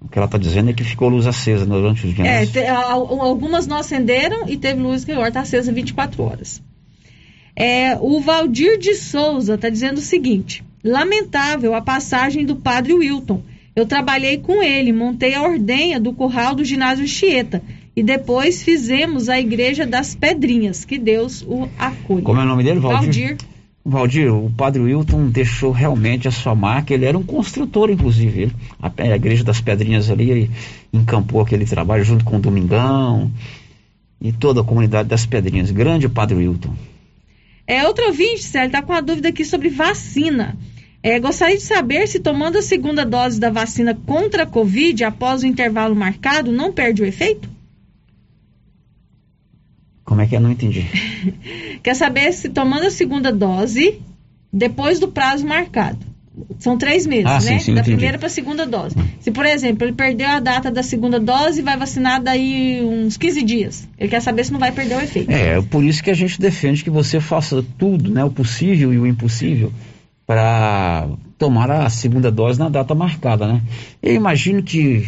[0.00, 2.26] O que ela está dizendo é que ficou luz acesa durante os dias.
[2.26, 6.62] É, te, algumas não acenderam e teve luz que agora está acesa 24 horas.
[7.56, 13.42] É, o Valdir de Souza está dizendo o seguinte: lamentável a passagem do padre Wilton.
[13.74, 17.62] Eu trabalhei com ele, montei a ordenha do curral do ginásio Chieta
[17.94, 20.84] e depois fizemos a igreja das Pedrinhas.
[20.84, 22.22] Que Deus o acolha.
[22.22, 23.02] Como é o nome dele, Valdir?
[23.02, 23.36] Valdir.
[23.88, 28.42] Valdir, o padre Wilton deixou realmente a sua marca, ele era um construtor, inclusive.
[28.42, 30.50] Ele, a, a, Igreja das Pedrinhas ali, ele
[30.92, 33.30] encampou aquele trabalho junto com o Domingão
[34.20, 35.70] e toda a comunidade das Pedrinhas.
[35.70, 36.74] Grande padre Wilton.
[37.64, 40.56] É, outro ouvinte, Célio, está com uma dúvida aqui sobre vacina.
[41.06, 45.44] É, gostaria de saber se tomando a segunda dose da vacina contra a Covid após
[45.44, 47.48] o intervalo marcado não perde o efeito?
[50.04, 50.40] Como é que é?
[50.40, 50.84] Não entendi.
[51.80, 54.00] Quer saber se tomando a segunda dose
[54.52, 56.04] depois do prazo marcado.
[56.58, 57.40] São três meses, ah, né?
[57.40, 57.96] Sim, sim, da entendi.
[57.96, 58.96] primeira para a segunda dose.
[59.20, 63.16] Se, por exemplo, ele perdeu a data da segunda dose e vai vacinar daí uns
[63.16, 63.88] 15 dias.
[63.96, 65.30] Ele quer saber se não vai perder o efeito.
[65.30, 68.24] É, por isso que a gente defende que você faça tudo, né?
[68.24, 69.72] O possível e o impossível
[70.26, 71.08] para
[71.38, 73.62] tomar a segunda dose na data marcada, né?
[74.02, 75.06] Eu imagino que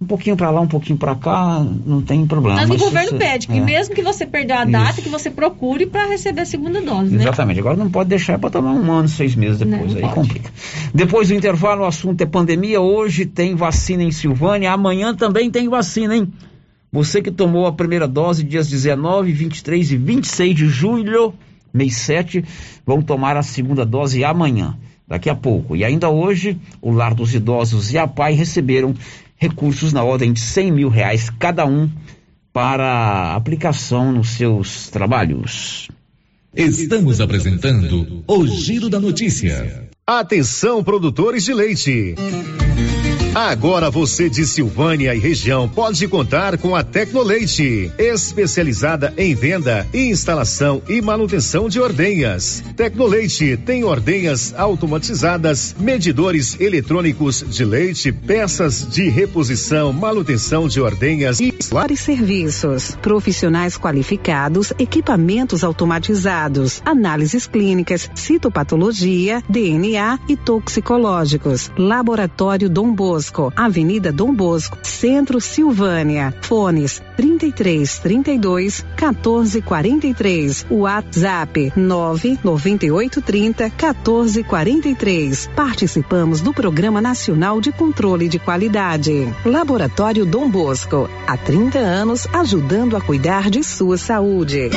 [0.00, 2.60] um pouquinho para lá, um pouquinho para cá, não tem problema.
[2.60, 3.60] Mas, mas o governo pede que é.
[3.60, 5.02] mesmo que você perdeu a data, Isso.
[5.02, 7.22] que você procure para receber a segunda dose, né?
[7.22, 7.58] Exatamente.
[7.58, 10.14] Agora não pode deixar para tomar um ano, seis meses depois, não aí pode.
[10.14, 10.50] complica.
[10.94, 12.80] Depois do intervalo, o assunto é pandemia.
[12.80, 16.32] Hoje tem vacina em Silvânia, amanhã também tem vacina, hein?
[16.92, 21.34] Você que tomou a primeira dose dias 19, 23 e 26 de julho,
[21.78, 22.44] mês 7
[22.84, 24.76] vão tomar a segunda dose amanhã,
[25.06, 25.74] daqui a pouco.
[25.74, 28.94] E ainda hoje, o Lar dos Idosos e a PAI receberam
[29.36, 31.88] recursos na ordem de 100 mil reais cada um
[32.52, 35.88] para aplicação nos seus trabalhos.
[36.54, 39.88] Estamos apresentando o Giro da Notícia.
[40.04, 42.14] Atenção, produtores de leite.
[43.38, 50.82] Agora você de Silvânia e região pode contar com a Tecnoleite, especializada em venda, instalação
[50.88, 52.64] e manutenção de ordenhas.
[52.76, 61.54] Tecnoleite tem ordenhas automatizadas, medidores eletrônicos de leite, peças de reposição, manutenção de ordenhas e
[61.70, 71.70] Vários serviços, profissionais qualificados, equipamentos automatizados, análises clínicas, citopatologia, DNA e toxicológicos.
[71.78, 76.34] Laboratório Dom Bosco, Avenida Dom Bosco, Centro Silvânia.
[76.40, 80.66] Fones 33 32 14 43.
[80.70, 85.50] WhatsApp 998 30 14 43.
[85.54, 89.32] Participamos do Programa Nacional de Controle de Qualidade.
[89.44, 94.70] Laboratório Dom Bosco, há 30 anos ajudando a cuidar de sua saúde.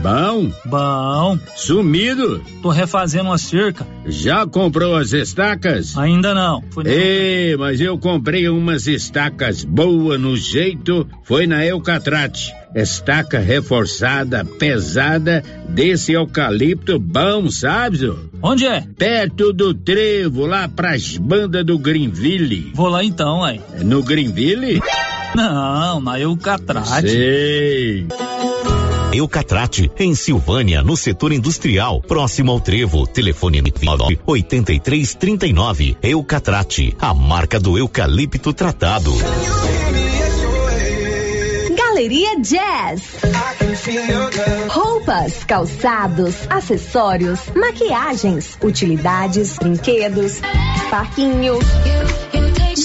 [0.00, 0.52] Bom?
[0.64, 1.38] Bom.
[1.56, 2.40] Sumido?
[2.62, 3.86] Tô refazendo uma cerca.
[4.04, 5.96] Já comprou as estacas?
[5.98, 6.62] Ainda não.
[6.84, 12.52] Ei, mas eu comprei umas estacas boas no jeito, foi na Eucatrate.
[12.74, 17.98] Estaca reforçada, pesada, desse eucalipto bom, sabe?
[17.98, 18.18] Zô?
[18.42, 18.82] Onde é?
[18.98, 22.72] Perto do trevo, lá pras bandas do Greenville.
[22.74, 23.60] Vou lá então, aí.
[23.82, 24.82] No Greenville?
[25.34, 27.08] Não, na Eucatrate.
[27.08, 28.06] Sei.
[29.12, 33.06] Eucatrate, em Silvânia, no setor industrial, próximo ao trevo.
[33.06, 33.62] Telefone
[34.26, 35.96] 8339.
[36.02, 39.14] Eucatrate, a marca do eucalipto tratado.
[41.76, 43.02] Galeria Jazz.
[44.68, 50.34] Roupas, calçados, acessórios, maquiagens, utilidades, brinquedos,
[50.90, 51.58] parquinho.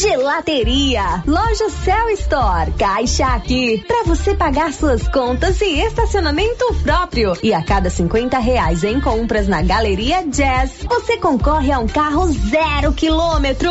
[0.02, 7.38] Gelateria, Loja Cell Store, Caixa Aqui, para você pagar suas contas e estacionamento próprio.
[7.44, 12.26] E a cada 50 reais em compras na Galeria Jazz, você concorre a um carro
[12.32, 13.70] zero quilômetro.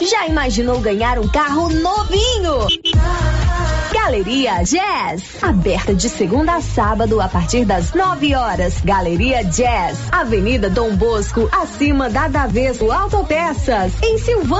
[0.00, 2.68] Já imaginou ganhar um carro novinho?
[3.92, 8.80] Galeria Jazz, aberta de segunda a sábado a partir das 9 horas.
[8.84, 14.59] Galeria Jazz, Avenida Dom Bosco, acima da Daveso Autopeças, em Silvânia.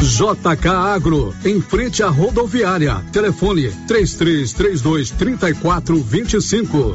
[0.00, 3.04] JK Agro, em frente à rodoviária.
[3.12, 6.94] Telefone 3332 3425.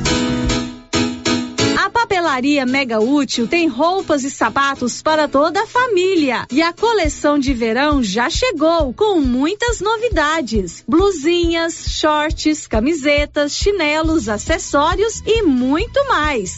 [1.83, 6.47] A papelaria Mega Útil tem roupas e sapatos para toda a família.
[6.49, 15.21] E a coleção de verão já chegou com muitas novidades: blusinhas, shorts, camisetas, chinelos, acessórios
[15.25, 16.57] e muito mais.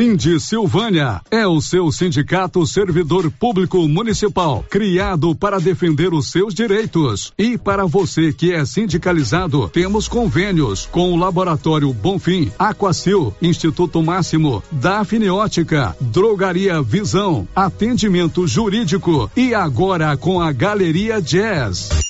[0.00, 7.34] Cindy Silvânia é o seu sindicato servidor público municipal, criado para defender os seus direitos.
[7.36, 14.62] E para você que é sindicalizado, temos convênios com o Laboratório Bonfim, Aquacil, Instituto Máximo,
[14.72, 22.09] Dafniótica, Drogaria Visão, Atendimento Jurídico e agora com a Galeria Jazz.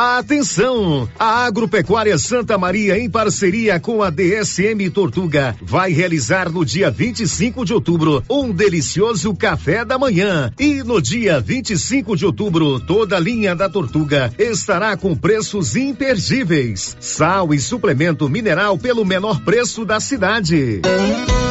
[0.00, 1.08] Atenção!
[1.18, 7.64] A Agropecuária Santa Maria, em parceria com a DSM Tortuga, vai realizar no dia 25
[7.64, 10.52] de outubro um delicioso café da manhã.
[10.56, 16.96] E no dia 25 de outubro, toda a linha da Tortuga estará com preços imperdíveis.
[17.00, 20.80] Sal e suplemento mineral pelo menor preço da cidade.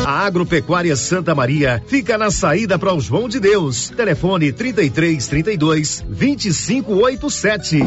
[0.07, 3.89] A Agropecuária Santa Maria fica na saída para o João de Deus.
[3.89, 7.83] Telefone 33 32 2587.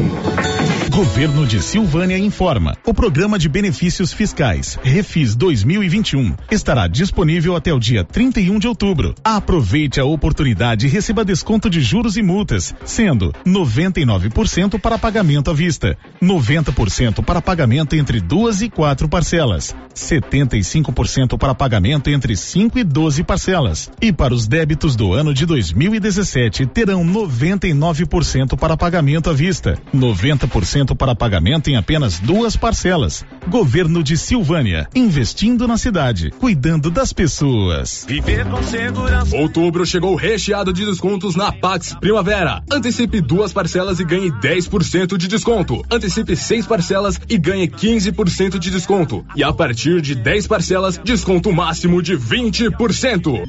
[0.91, 2.75] Governo de Silvânia informa.
[2.85, 9.15] O programa de benefícios fiscais Refis 2021 estará disponível até o dia 31 de outubro.
[9.23, 15.53] Aproveite a oportunidade e receba desconto de juros e multas, sendo 99% para pagamento à
[15.53, 22.83] vista, 90% para pagamento entre duas e quatro parcelas, 75% para pagamento entre 5 e
[22.83, 23.89] 12 parcelas.
[24.01, 30.80] E para os débitos do ano de 2017 terão 99% para pagamento à vista, 90%
[30.95, 33.23] para pagamento em apenas duas parcelas.
[33.47, 38.05] Governo de Silvânia, investindo na cidade, cuidando das pessoas.
[38.07, 39.35] Viver com segurança.
[39.35, 42.63] Outubro chegou recheado de descontos na Pax Primavera.
[42.71, 45.83] Antecipe duas parcelas e ganhe 10% de desconto.
[45.91, 49.23] Antecipe seis parcelas e ganhe 15% de desconto.
[49.35, 53.43] E a partir de 10 parcelas, desconto máximo de 20%.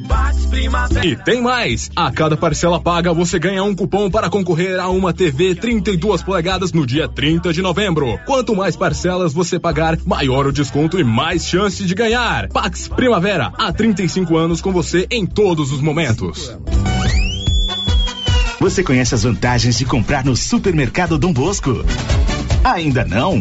[1.02, 1.90] E tem mais!
[1.96, 6.72] A cada parcela paga, você ganha um cupom para concorrer a uma TV 32 polegadas
[6.72, 8.18] no dia 30 de novembro.
[8.26, 12.48] Quanto mais parcelas você pagar, maior o desconto e mais chance de ganhar.
[12.48, 16.52] Pax Primavera, há 35 anos com você em todos os momentos.
[18.58, 21.84] Você conhece as vantagens de comprar no Supermercado Dom Bosco?
[22.64, 23.40] Ainda não?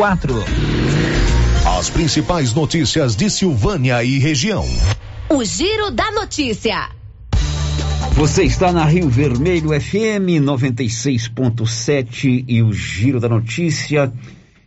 [1.63, 4.65] As principais notícias de Silvânia e região.
[5.29, 6.89] O Giro da Notícia.
[8.13, 14.11] Você está na Rio Vermelho FM 96.7 e o Giro da Notícia.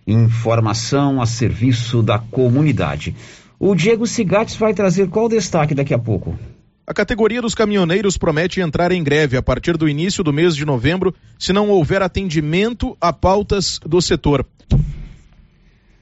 [0.07, 3.17] Informação a serviço da comunidade.
[3.59, 6.39] O Diego Cigates vai trazer qual destaque daqui a pouco?
[6.87, 10.65] A categoria dos caminhoneiros promete entrar em greve a partir do início do mês de
[10.65, 14.47] novembro, se não houver atendimento a pautas do setor.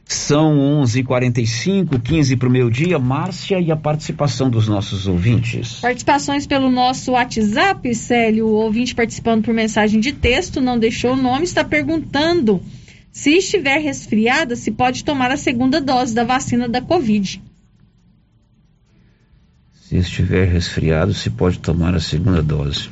[0.05, 2.99] São 11:45, 15 para o meio dia.
[2.99, 5.81] Márcia e a participação dos nossos ouvintes.
[5.81, 8.47] Participações pelo nosso WhatsApp, Célio.
[8.47, 12.61] O ouvinte participando por mensagem de texto, não deixou o nome, está perguntando
[13.11, 17.43] se estiver resfriada, se pode tomar a segunda dose da vacina da Covid.
[19.75, 22.89] Se estiver resfriado, se pode tomar a segunda dose.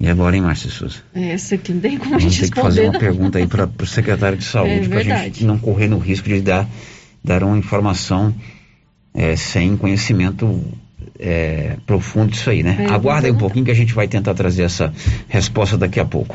[0.00, 0.96] E agora, hein, Márcia Souza?
[1.14, 3.68] Essa aqui não tem como a Vamos gente ter que fazer uma pergunta aí para
[3.78, 6.66] o secretário de saúde, É para a gente não correr no risco de dar,
[7.22, 8.34] dar uma informação
[9.12, 10.64] é, sem conhecimento
[11.18, 12.78] é, profundo disso aí, né?
[12.80, 14.90] É, Aguarda aí um pouquinho que a gente vai tentar trazer essa
[15.28, 16.34] resposta daqui a pouco.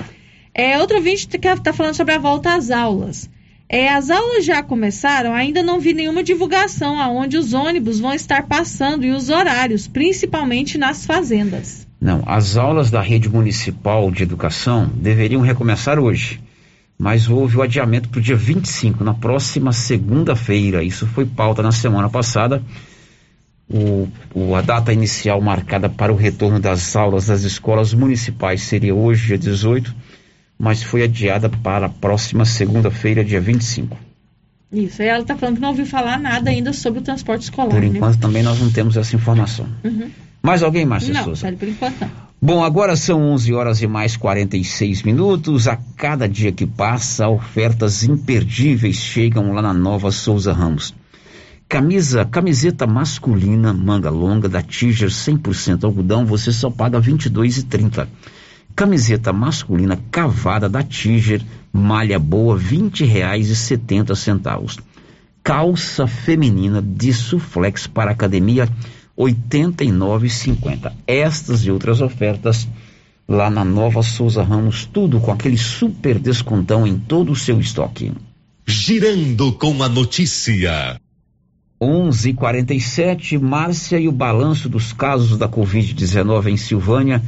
[0.54, 3.28] É, outro ouvinte que está falando sobre a volta às aulas.
[3.68, 8.44] É, as aulas já começaram, ainda não vi nenhuma divulgação aonde os ônibus vão estar
[8.44, 11.85] passando e os horários, principalmente nas fazendas.
[12.06, 16.40] Não, as aulas da rede municipal de educação deveriam recomeçar hoje,
[17.00, 20.84] mas houve o adiamento para o dia 25, na próxima segunda-feira.
[20.84, 22.62] Isso foi pauta na semana passada.
[23.68, 28.94] O, o- a data inicial marcada para o retorno das aulas das escolas municipais seria
[28.94, 29.92] hoje, dia 18,
[30.60, 33.98] mas foi adiada para a próxima segunda-feira, dia 25.
[34.72, 37.70] Isso, aí ela está falando que não ouviu falar nada ainda sobre o transporte escolar.
[37.72, 37.88] Por né?
[37.88, 39.66] enquanto também nós não temos essa informação.
[39.84, 40.12] Uhum.
[40.46, 41.42] Mais alguém, Márcia Não, Souza?
[41.42, 42.12] Célio, por enquanto não.
[42.40, 45.68] Bom, agora são 11 horas e mais 46 minutos.
[45.68, 50.94] A cada dia que passa, ofertas imperdíveis chegam lá na Nova Souza Ramos.
[51.68, 58.08] Camisa, camiseta masculina, manga longa, da Tiger 100% algodão, você só paga R$ 22,30.
[58.76, 61.42] Camiseta masculina cavada da Tiger,
[61.74, 64.80] malha boa, R$ 20,70.
[65.44, 68.70] Calça feminina de suflex para academia,
[69.18, 70.92] 89,50.
[71.08, 72.68] Estas e outras ofertas
[73.28, 78.12] lá na Nova Souza Ramos, tudo com aquele super descontão em todo o seu estoque.
[78.68, 81.00] Girando com a notícia.
[81.82, 87.22] 11:47 Márcia e o balanço dos casos da Covid-19 em Silvânia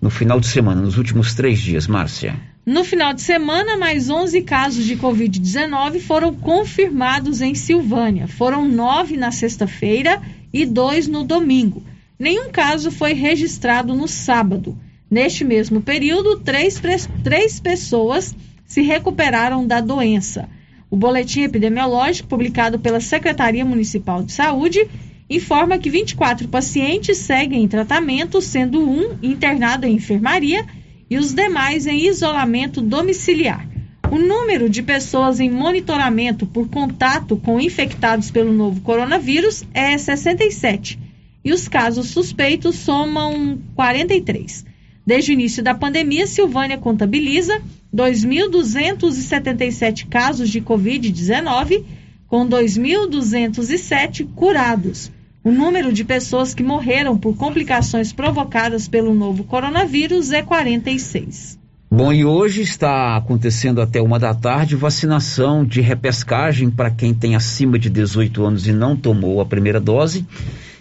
[0.00, 2.36] no final de semana, nos últimos três dias, Márcia.
[2.64, 8.28] No final de semana, mais 11 casos de Covid-19 foram confirmados em Silvânia.
[8.28, 10.20] Foram nove na sexta-feira
[10.52, 11.82] e dois no domingo.
[12.18, 14.76] Nenhum caso foi registrado no sábado.
[15.10, 16.80] Neste mesmo período, três,
[17.22, 18.34] três pessoas
[18.66, 20.48] se recuperaram da doença.
[20.90, 24.88] O boletim epidemiológico publicado pela Secretaria Municipal de Saúde
[25.28, 30.64] informa que 24 pacientes seguem em tratamento, sendo um internado em enfermaria
[31.10, 33.66] e os demais em isolamento domiciliar.
[34.10, 40.98] O número de pessoas em monitoramento por contato com infectados pelo novo coronavírus é 67
[41.44, 44.64] e os casos suspeitos somam 43.
[45.06, 47.60] Desde o início da pandemia, Silvânia contabiliza
[47.94, 51.84] 2.277 casos de Covid-19,
[52.26, 55.12] com 2.207 curados.
[55.44, 61.58] O número de pessoas que morreram por complicações provocadas pelo novo coronavírus é 46.
[61.90, 67.34] Bom, e hoje está acontecendo até uma da tarde vacinação de repescagem para quem tem
[67.34, 70.26] acima de 18 anos e não tomou a primeira dose.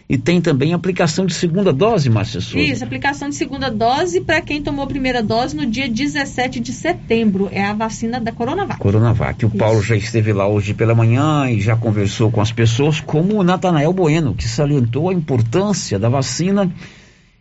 [0.10, 2.60] E tem também aplicação de segunda dose, Márcia Souza.
[2.60, 6.72] Isso, aplicação de segunda dose para quem tomou a primeira dose no dia 17 de
[6.72, 7.50] setembro.
[7.52, 8.80] É a vacina da Coronavac.
[8.80, 9.46] Coronavac.
[9.46, 13.38] O Paulo já esteve lá hoje pela manhã e já conversou com as pessoas, como
[13.38, 16.72] o Natanael Bueno, que salientou a importância da vacina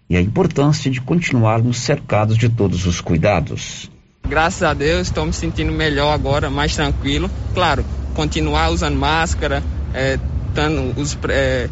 [0.09, 3.91] e a importância de continuarmos cercados de todos os cuidados.
[4.29, 7.31] Graças a Deus, estou me sentindo melhor agora, mais tranquilo.
[7.55, 7.85] Claro,
[8.15, 9.63] continuar usando máscara,
[9.95, 10.19] é,
[10.55, 11.69] tando os, é,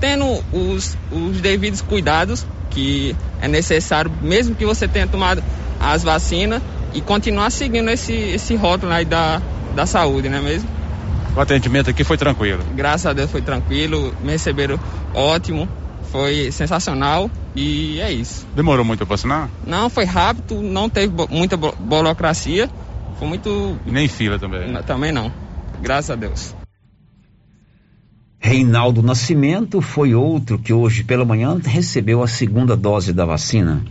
[0.00, 5.42] tendo os, os devidos cuidados que é necessário, mesmo que você tenha tomado
[5.80, 6.62] as vacinas,
[6.94, 9.42] e continuar seguindo esse, esse rótulo aí da,
[9.74, 10.68] da saúde, não é mesmo?
[11.36, 12.64] O atendimento aqui foi tranquilo.
[12.74, 14.80] Graças a Deus foi tranquilo, me receberam
[15.12, 15.68] ótimo,
[16.16, 18.46] foi sensacional e é isso.
[18.56, 19.50] Demorou muito para vacinar?
[19.66, 22.70] Não, foi rápido, não teve muita burocracia,
[23.18, 23.76] foi muito.
[23.84, 24.72] E nem fila também.
[24.84, 25.30] Também não,
[25.82, 26.54] graças a Deus.
[28.38, 33.84] Reinaldo Nascimento foi outro que hoje pela manhã recebeu a segunda dose da vacina.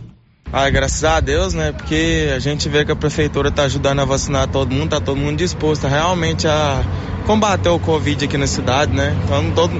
[0.52, 1.70] Ah, graças a Deus, né?
[1.70, 5.16] Porque a gente vê que a prefeitura tá ajudando a vacinar todo mundo, tá todo
[5.16, 6.82] mundo disposto realmente a
[7.24, 9.16] combater o Covid aqui na cidade, né?
[9.24, 9.72] Então, todo,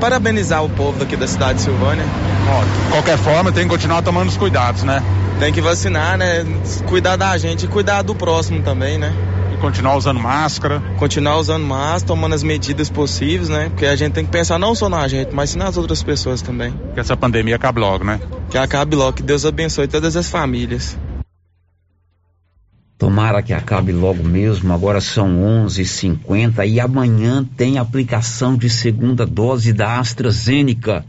[0.00, 2.04] parabenizar o povo daqui da cidade de Silvânia.
[2.04, 5.02] De qualquer forma, tem que continuar tomando os cuidados, né?
[5.38, 6.44] Tem que vacinar, né?
[6.86, 9.12] Cuidar da gente e cuidar do próximo também, né?
[9.52, 10.82] E continuar usando máscara.
[10.98, 13.68] Continuar usando máscara, tomando as medidas possíveis, né?
[13.70, 16.72] Porque a gente tem que pensar não só na gente, mas nas outras pessoas também.
[16.94, 18.20] Que essa pandemia acabe logo, né?
[18.50, 20.96] Que acabe logo, que Deus abençoe todas as famílias.
[23.02, 24.72] Tomara que acabe logo mesmo.
[24.72, 31.04] Agora são 11:50 e amanhã tem aplicação de segunda dose da AstraZeneca.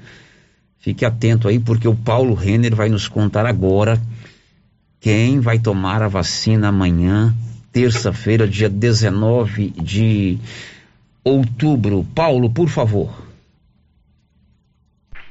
[0.80, 4.02] Fique atento aí porque o Paulo Renner vai nos contar agora
[5.00, 7.32] quem vai tomar a vacina amanhã,
[7.72, 10.40] terça-feira, dia 19 de
[11.24, 12.04] outubro.
[12.16, 13.14] Paulo, por favor.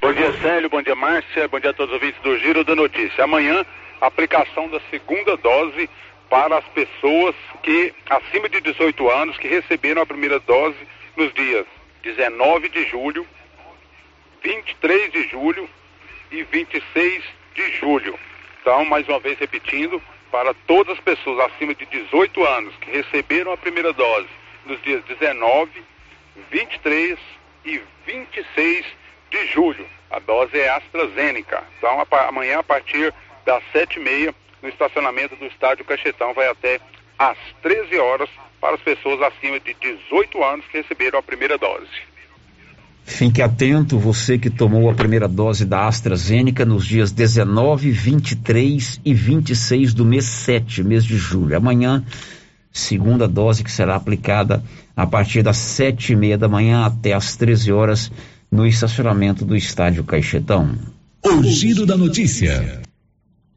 [0.00, 0.70] Bom dia, Célio.
[0.70, 1.48] Bom dia, Márcia.
[1.48, 3.24] Bom dia a todos os ouvintes do Giro da Notícia.
[3.24, 3.66] Amanhã,
[4.00, 5.90] aplicação da segunda dose
[6.32, 10.78] para as pessoas que, acima de 18 anos, que receberam a primeira dose
[11.14, 11.66] nos dias
[12.02, 13.26] 19 de julho,
[14.42, 15.68] 23 de julho
[16.30, 17.22] e 26
[17.54, 18.18] de julho.
[18.58, 23.52] Então, mais uma vez repetindo, para todas as pessoas acima de 18 anos que receberam
[23.52, 24.28] a primeira dose
[24.64, 25.84] nos dias 19,
[26.50, 27.18] 23
[27.66, 28.86] e 26
[29.30, 29.86] de julho.
[30.10, 31.62] A dose é AstraZeneca.
[31.76, 33.12] Então, amanhã, a partir
[33.44, 36.80] das 7h30, no estacionamento do estádio Cachetão vai até
[37.18, 38.28] às 13 horas
[38.60, 41.90] para as pessoas acima de 18 anos que receberam a primeira dose.
[43.04, 49.12] Fique atento, você que tomou a primeira dose da AstraZeneca nos dias 19, 23 e
[49.12, 51.56] 26 do mês 7, mês de julho.
[51.56, 52.04] Amanhã,
[52.70, 54.62] segunda dose que será aplicada
[54.96, 58.12] a partir das sete e meia da manhã até às 13 horas
[58.50, 60.78] no estacionamento do estádio Caixetão.
[61.24, 62.82] O giro da notícia.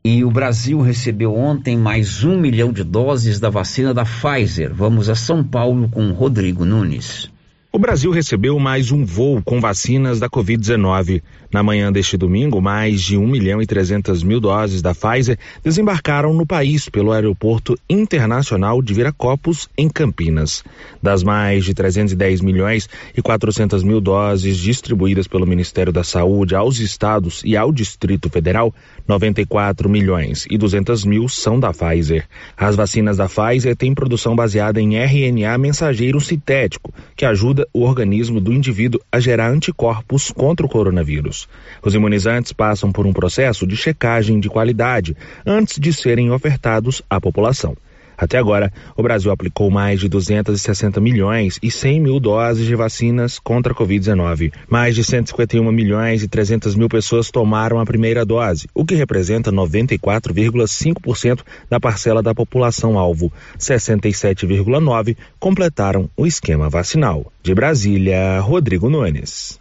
[0.08, 4.72] E o Brasil recebeu ontem mais um milhão de doses da vacina da Pfizer.
[4.72, 7.28] Vamos a São Paulo com Rodrigo Nunes.
[7.76, 11.22] O Brasil recebeu mais um voo com vacinas da Covid-19.
[11.52, 16.34] Na manhã deste domingo, mais de 1 milhão e 300 mil doses da Pfizer desembarcaram
[16.34, 20.64] no país pelo Aeroporto Internacional de Viracopos, em Campinas.
[21.04, 26.80] Das mais de 310 milhões e 400 mil doses distribuídas pelo Ministério da Saúde aos
[26.80, 28.74] estados e ao Distrito Federal,
[29.06, 32.26] 94 milhões e 200 mil são da Pfizer.
[32.56, 38.40] As vacinas da Pfizer têm produção baseada em RNA mensageiro sintético, que ajuda o organismo
[38.40, 41.48] do indivíduo a gerar anticorpos contra o coronavírus.
[41.84, 47.20] Os imunizantes passam por um processo de checagem de qualidade antes de serem ofertados à
[47.20, 47.76] população.
[48.18, 53.40] Até agora, o Brasil aplicou mais de 260 milhões e 100 mil doses de vacinas
[53.40, 54.54] contra a Covid-19.
[54.70, 59.52] Mais de 151 milhões e 300 mil pessoas tomaram a primeira dose, o que representa
[59.52, 63.32] 94,5% da parcela da população alvo.
[63.60, 67.32] 67,9% completaram o esquema vacinal.
[67.44, 69.60] De Brasília, Rodrigo Nunes.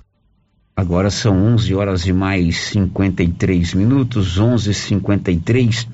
[0.76, 5.86] Agora são 11 horas e mais 53 minutos, 11:53.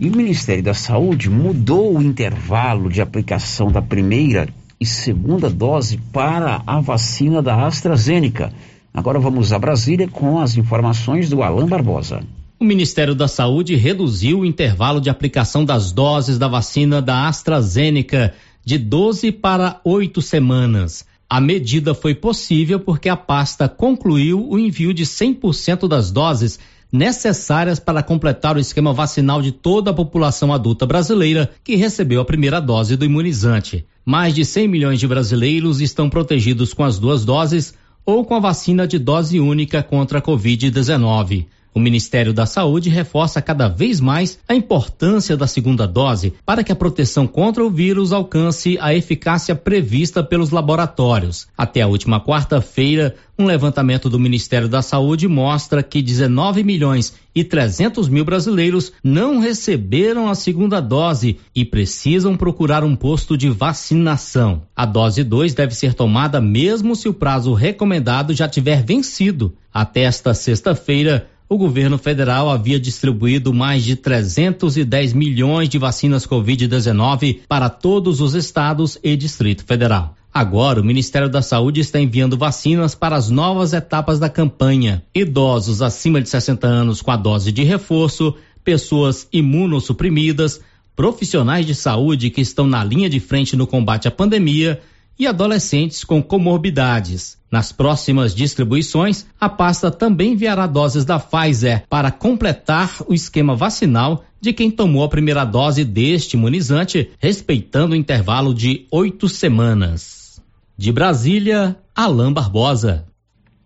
[0.00, 4.48] E o Ministério da Saúde mudou o intervalo de aplicação da primeira
[4.80, 8.52] e segunda dose para a vacina da AstraZeneca.
[8.94, 12.22] Agora vamos a Brasília com as informações do Alain Barbosa.
[12.60, 18.32] O Ministério da Saúde reduziu o intervalo de aplicação das doses da vacina da AstraZeneca
[18.64, 21.04] de 12 para 8 semanas.
[21.28, 26.60] A medida foi possível porque a pasta concluiu o envio de 100% das doses
[26.92, 32.24] necessárias para completar o esquema vacinal de toda a população adulta brasileira que recebeu a
[32.24, 33.84] primeira dose do imunizante.
[34.04, 37.74] Mais de 100 milhões de brasileiros estão protegidos com as duas doses
[38.06, 41.46] ou com a vacina de dose única contra a Covid-19.
[41.78, 46.72] O Ministério da Saúde reforça cada vez mais a importância da segunda dose para que
[46.72, 51.46] a proteção contra o vírus alcance a eficácia prevista pelos laboratórios.
[51.56, 57.44] Até a última quarta-feira, um levantamento do Ministério da Saúde mostra que 19 milhões e
[57.44, 64.62] 300 mil brasileiros não receberam a segunda dose e precisam procurar um posto de vacinação.
[64.74, 69.54] A dose 2 deve ser tomada mesmo se o prazo recomendado já tiver vencido.
[69.72, 77.40] Até esta sexta-feira, o governo federal havia distribuído mais de 310 milhões de vacinas Covid-19
[77.48, 80.14] para todos os estados e Distrito Federal.
[80.32, 85.02] Agora, o Ministério da Saúde está enviando vacinas para as novas etapas da campanha.
[85.14, 90.60] Idosos acima de 60 anos com a dose de reforço, pessoas imunossuprimidas,
[90.94, 94.80] profissionais de saúde que estão na linha de frente no combate à pandemia
[95.18, 97.37] e adolescentes com comorbidades.
[97.50, 104.24] Nas próximas distribuições, a pasta também enviará doses da Pfizer para completar o esquema vacinal
[104.40, 110.40] de quem tomou a primeira dose deste imunizante, respeitando o intervalo de oito semanas.
[110.76, 113.06] De Brasília, Alain Barbosa.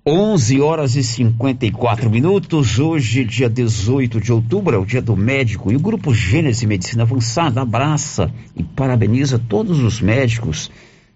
[0.04, 2.78] 11 horas e 54 minutos.
[2.78, 5.70] Hoje, dia 18 de outubro, é o dia do médico.
[5.70, 10.70] E o Grupo Gênese Medicina Avançada abraça e parabeniza todos os médicos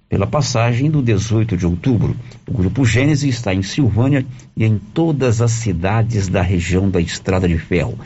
[0.08, 2.16] pela passagem do 18 de outubro.
[2.48, 4.24] O Grupo Gênese está em Silvânia
[4.56, 7.98] e em todas as cidades da região da Estrada de Ferro.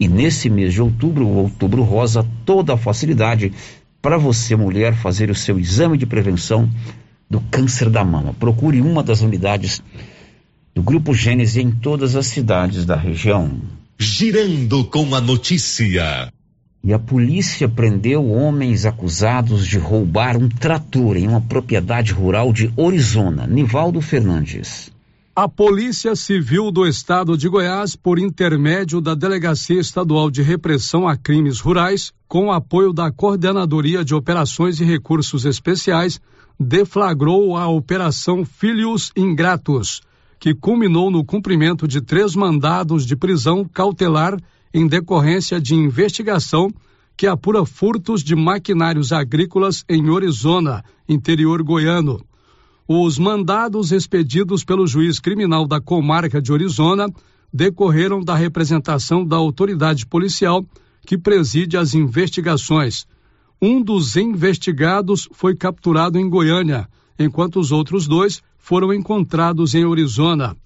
[0.00, 3.52] E nesse mês de outubro, o Outubro Rosa, toda a facilidade
[4.00, 6.68] para você, mulher, fazer o seu exame de prevenção
[7.30, 8.34] do câncer da mama.
[8.34, 9.80] Procure uma das unidades
[10.74, 13.60] do Grupo Gênese em todas as cidades da região.
[13.98, 16.32] Girando com a notícia.
[16.84, 22.72] E a polícia prendeu homens acusados de roubar um trator em uma propriedade rural de
[22.76, 23.46] Orizona.
[23.46, 24.90] Nivaldo Fernandes.
[25.34, 31.16] A Polícia Civil do Estado de Goiás, por intermédio da Delegacia Estadual de Repressão a
[31.16, 36.20] Crimes Rurais, com apoio da Coordenadoria de Operações e Recursos Especiais,
[36.58, 40.02] deflagrou a Operação Filhos Ingratos
[40.42, 44.36] que culminou no cumprimento de três mandados de prisão cautelar
[44.72, 46.72] em decorrência de investigação
[47.16, 52.24] que apura furtos de maquinários agrícolas em Orizona, interior goiano.
[52.88, 57.06] Os mandados expedidos pelo juiz criminal da comarca de Orizona
[57.52, 60.64] decorreram da representação da autoridade policial
[61.06, 63.06] que preside as investigações.
[63.60, 70.56] Um dos investigados foi capturado em Goiânia, enquanto os outros dois foram encontrados em Arizona.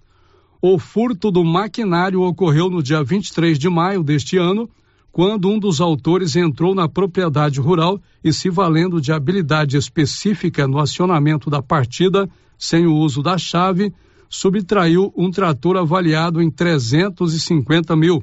[0.61, 4.69] O furto do maquinário ocorreu no dia 23 de maio deste ano,
[5.13, 10.79] quando um dos autores entrou na propriedade rural e, se valendo de habilidade específica no
[10.79, 12.29] acionamento da partida,
[12.59, 13.93] sem o uso da chave,
[14.29, 18.23] subtraiu um trator avaliado em 350 mil.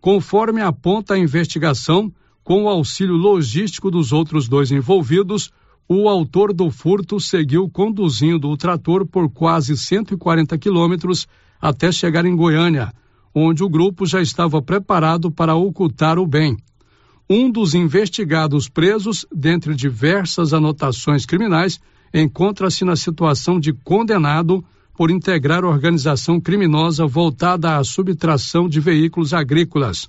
[0.00, 2.12] Conforme aponta a investigação,
[2.44, 5.50] com o auxílio logístico dos outros dois envolvidos,
[5.88, 11.26] o autor do furto seguiu conduzindo o trator por quase 140 quilômetros
[11.60, 12.92] até chegar em Goiânia,
[13.34, 16.56] onde o grupo já estava preparado para ocultar o bem.
[17.28, 21.80] Um dos investigados presos, dentre diversas anotações criminais,
[22.14, 24.64] encontra-se na situação de condenado
[24.96, 30.08] por integrar organização criminosa voltada à subtração de veículos agrícolas.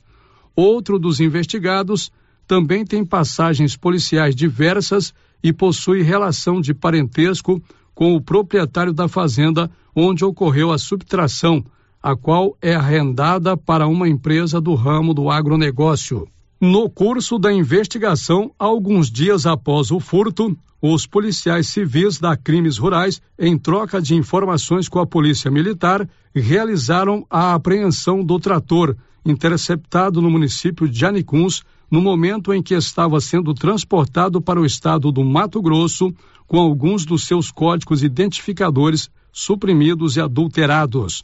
[0.56, 2.12] Outro dos investigados
[2.48, 7.62] também tem passagens policiais diversas e possui relação de parentesco
[7.98, 11.66] com o proprietário da fazenda onde ocorreu a subtração,
[12.02, 16.28] a qual é arrendada para uma empresa do ramo do agronegócio.
[16.62, 23.20] No curso da investigação, alguns dias após o furto, os policiais civis da Crimes Rurais,
[23.38, 28.95] em troca de informações com a Polícia Militar, realizaram a apreensão do trator,
[29.26, 35.11] interceptado no município de Anicuns, no momento em que estava sendo transportado para o estado
[35.11, 36.13] do Mato Grosso,
[36.45, 41.21] com alguns dos seus códigos identificadores suprimidos e adulterados.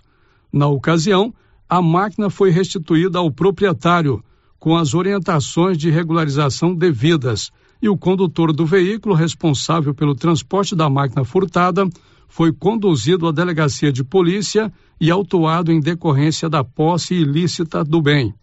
[0.51, 1.34] Na ocasião,
[1.68, 4.24] a máquina foi restituída ao proprietário,
[4.59, 7.51] com as orientações de regularização devidas,
[7.82, 11.86] e o condutor do veículo responsável pelo transporte da máquina furtada
[12.30, 18.34] foi conduzido à delegacia de polícia e autuado em decorrência da posse ilícita do bem.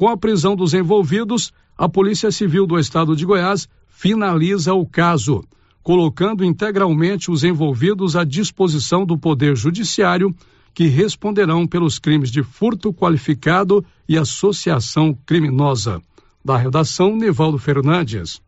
[0.00, 5.44] Com a prisão dos envolvidos, a Polícia Civil do Estado de Goiás finaliza o caso,
[5.82, 10.34] colocando integralmente os envolvidos à disposição do Poder Judiciário,
[10.72, 16.00] que responderão pelos crimes de furto qualificado e associação criminosa.
[16.42, 18.40] Da redação, Nivaldo Fernandes.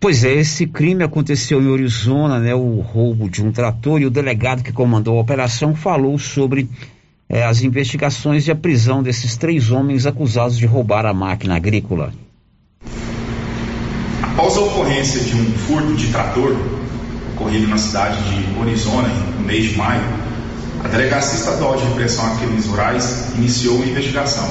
[0.00, 2.54] Pois é, esse crime aconteceu em Arizona, né?
[2.54, 6.66] O roubo de um trator e o delegado que comandou a operação falou sobre
[7.28, 12.12] é, as investigações e a prisão desses três homens acusados de roubar a máquina agrícola.
[14.22, 16.56] Após a ocorrência de um furto de trator
[17.34, 20.02] ocorrido na cidade de Arizona no mês de maio,
[20.82, 24.46] a Delegacia Estadual de Repressão a Crimes Rurais iniciou uma investigação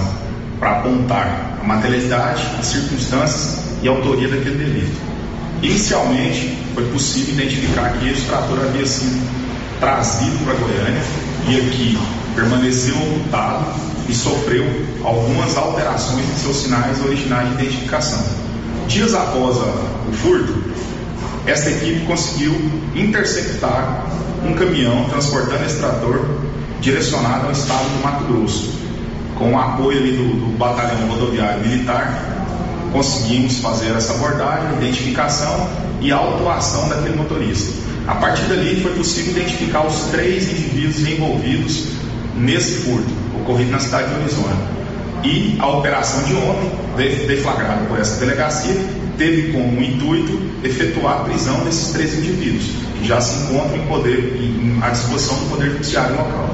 [0.60, 4.98] para apontar a materialidade, as circunstâncias e a autoria daquele delito.
[5.62, 9.22] Inicialmente, foi possível identificar que esse trator havia sido
[9.80, 11.02] trazido para Goiânia
[11.48, 11.98] e aqui
[12.36, 13.66] permaneceu ocultado
[14.08, 14.66] e sofreu
[15.04, 18.24] algumas alterações em seus sinais originais de identificação.
[18.88, 20.54] Dias após o furto,
[21.46, 22.54] esta equipe conseguiu
[22.96, 24.06] interceptar
[24.46, 26.26] um caminhão transportando esse trator
[26.82, 28.74] direcionado ao estado do Mato Grosso.
[29.38, 32.34] Com o apoio do, do batalhão rodoviário militar,
[32.92, 35.68] conseguimos fazer essa abordagem, identificação
[36.00, 37.93] e autuação daquele motorista.
[38.06, 41.88] A partir dali foi possível identificar os três indivíduos envolvidos
[42.36, 44.56] nesse furto ocorrido na cidade de Arizona.
[45.24, 46.70] E a operação de ontem,
[47.28, 48.76] deflagrada por essa delegacia,
[49.18, 52.66] teve como intuito efetuar a prisão desses três indivíduos,
[53.00, 56.54] que já se encontram em poder, em, à disposição do Poder Judiciário local.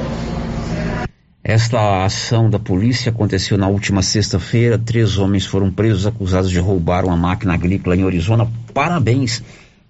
[1.43, 4.77] Esta ação da polícia aconteceu na última sexta-feira.
[4.77, 8.47] Três homens foram presos acusados de roubar uma máquina agrícola em Arizona.
[8.71, 9.41] Parabéns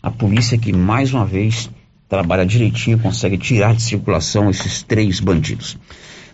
[0.10, 1.70] à polícia que mais uma vez
[2.08, 5.78] trabalha direitinho, consegue tirar de circulação esses três bandidos.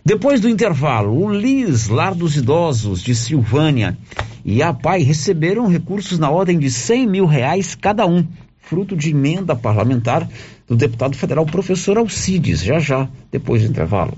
[0.04, 3.98] Depois do intervalo, o LIS, Lar dos Idosos de Silvânia,
[4.46, 8.26] e a PAI receberam recursos na ordem de 100 mil reais cada um,
[8.60, 10.28] fruto de emenda parlamentar
[10.68, 14.18] do deputado federal professor Alcides, já já, depois do intervalo.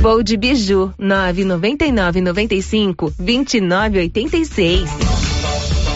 [0.00, 4.90] Voo de Biju, 999 95 2986.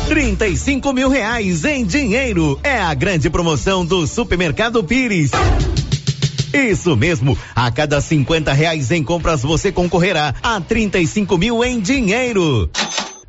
[0.09, 2.59] 35 mil reais em dinheiro.
[2.63, 5.31] É a grande promoção do Supermercado Pires.
[6.53, 12.69] Isso mesmo, a cada 50 reais em compras você concorrerá a 35 mil em dinheiro.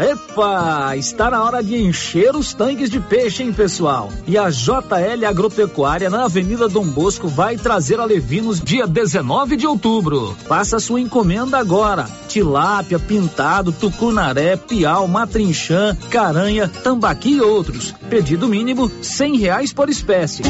[0.00, 4.12] Epa, está na hora de encher os tanques de peixe, hein, pessoal?
[4.28, 9.66] E a JL Agropecuária na Avenida Dom Bosco vai trazer a Levinos dia 19 de
[9.66, 10.36] outubro.
[10.46, 12.06] Faça sua encomenda agora.
[12.28, 17.92] Tilápia, pintado, tucunaré, piau, matrinchã, caranha, tambaqui e outros.
[18.08, 20.44] Pedido mínimo cem reais por espécie.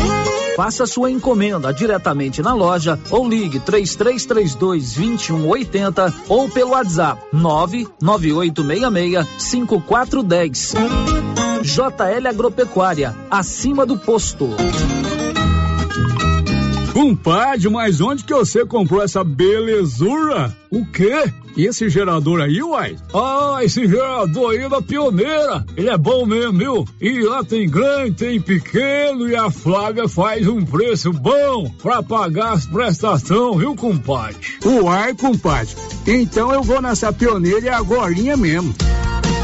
[0.58, 10.74] Faça sua encomenda diretamente na loja ou ligue 3332 2180 ou pelo WhatsApp 99866 5410.
[11.62, 14.48] JL Agropecuária, acima do posto.
[16.92, 20.52] Compadre, mas onde que você comprou essa belezura?
[20.68, 21.32] O quê?
[21.56, 22.96] E esse gerador aí, uai?
[23.14, 25.64] Ah, esse gerador aí é da pioneira.
[25.76, 26.84] Ele é bom mesmo, viu?
[27.00, 32.54] E lá tem grande, tem pequeno e a Flávia faz um preço bom pra pagar
[32.54, 34.36] as prestações, viu, compadre?
[34.64, 35.74] Uai, compadre.
[36.04, 38.74] Então eu vou nessa pioneira e agorinha mesmo.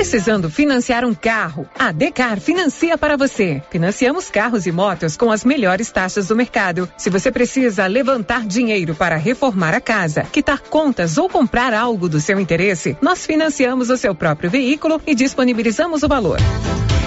[0.00, 1.68] Precisando financiar um carro?
[1.78, 3.62] A Decar financia para você.
[3.68, 6.90] Financiamos carros e motos com as melhores taxas do mercado.
[6.96, 12.18] Se você precisa levantar dinheiro para reformar a casa, quitar contas ou comprar algo do
[12.18, 16.38] seu interesse, nós financiamos o seu próprio veículo e disponibilizamos o valor.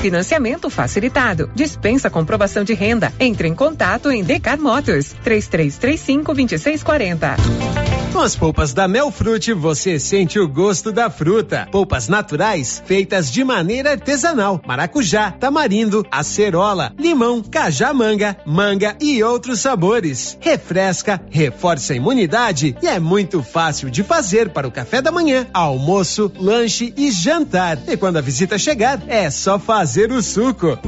[0.04, 1.49] Financiamento facilitado.
[1.56, 3.14] Dispensa comprovação de renda.
[3.18, 7.74] Entre em contato em Decar Motors 3335 2640.
[8.12, 11.68] Com as polpas da Melfrute, você sente o gosto da fruta.
[11.72, 14.62] Polpas naturais, feitas de maneira artesanal.
[14.68, 20.38] Maracujá, tamarindo, acerola, limão, cajá-manga, manga e outros sabores.
[20.39, 25.47] Refresca, reforça a imunidade e é muito fácil de fazer para o café da manhã,
[25.51, 27.80] almoço, lanche e jantar.
[27.88, 30.79] E quando a visita chegar, é só fazer o suco.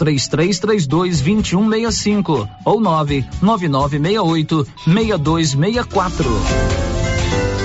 [0.00, 6.99] 3332 2165 ou 99968 6264.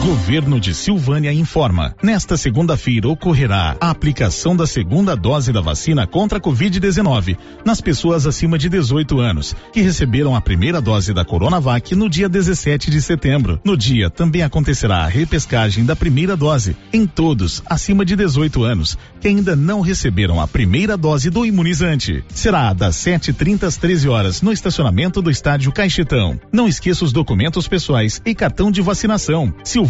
[0.00, 1.94] Governo de Silvânia informa.
[2.02, 7.36] Nesta segunda-feira ocorrerá a aplicação da segunda dose da vacina contra a Covid-19
[7.66, 12.30] nas pessoas acima de 18 anos que receberam a primeira dose da Coronavac no dia
[12.30, 13.60] 17 de setembro.
[13.62, 18.96] No dia também acontecerá a repescagem da primeira dose em todos acima de 18 anos
[19.20, 22.24] que ainda não receberam a primeira dose do imunizante.
[22.30, 26.40] Será das 7h30 às 13 horas no estacionamento do estádio Caixetão.
[26.50, 29.52] Não esqueça os documentos pessoais e cartão de vacinação.
[29.62, 29.89] Silvânia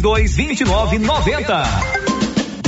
[0.00, 1.99] 3229 90.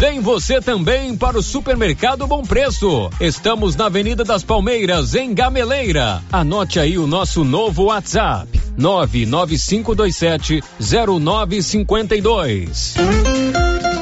[0.00, 3.10] Vem você também para o Supermercado Bom Preço.
[3.20, 6.22] Estamos na Avenida das Palmeiras, em Gameleira.
[6.32, 8.48] Anote aí o nosso novo WhatsApp:
[8.78, 12.94] 99527 0952.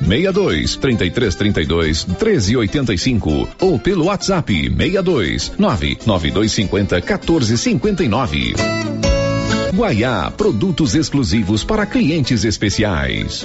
[0.00, 8.54] 62 33 32 13 85 ou pelo WhatsApp 62 99250 14 59.
[9.74, 13.44] Guaiá, produtos exclusivos para clientes especiais.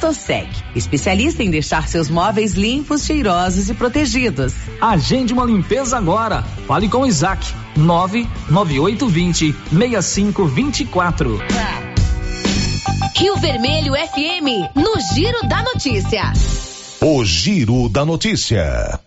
[0.00, 4.54] Estosec, especialista em deixar seus móveis limpos, cheirosos e protegidos.
[4.80, 6.42] Agende uma limpeza agora.
[6.66, 7.46] Fale com o Isaac.
[7.76, 11.38] 99820 6524.
[13.14, 16.32] Rio Vermelho FM, no Giro da Notícia.
[17.02, 18.98] O Giro da Notícia.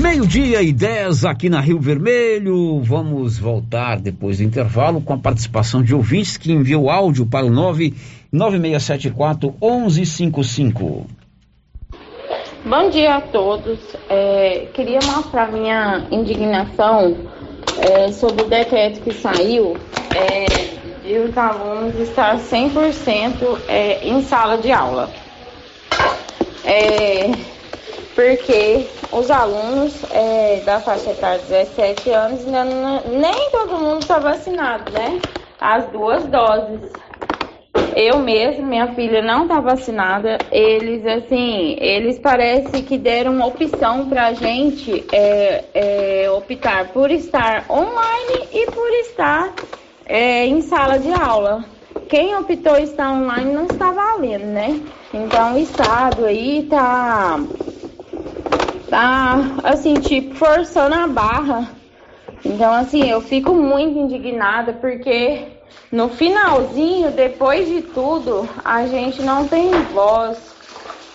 [0.00, 2.80] Meio-dia e 10 aqui na Rio Vermelho.
[2.82, 7.50] Vamos voltar depois do intervalo com a participação de ouvintes que enviou áudio para o
[7.50, 11.06] 99674 1155.
[12.64, 13.80] Bom dia a todos.
[14.08, 17.16] É, queria mostrar minha indignação
[17.80, 19.76] é, sobre o decreto que saiu
[20.14, 20.44] é,
[21.04, 25.10] de os alunos estar 100% é, em sala de aula.
[26.64, 27.51] É,
[28.14, 34.00] porque os alunos é, da faixa etária de 17 anos ainda não, nem todo mundo
[34.00, 35.20] está vacinado, né?
[35.60, 36.90] As duas doses.
[37.94, 40.38] Eu mesmo, minha filha não está vacinada.
[40.50, 47.10] Eles, assim, eles parece que deram uma opção para a gente é, é, optar por
[47.10, 49.52] estar online e por estar
[50.06, 51.64] é, em sala de aula.
[52.08, 54.80] Quem optou estar online não está valendo, né?
[55.12, 57.38] Então o Estado aí tá,
[58.88, 61.70] tá assim, tipo, forçando a barra.
[62.44, 65.46] Então, assim, eu fico muito indignada porque
[65.90, 70.38] no finalzinho, depois de tudo, a gente não tem voz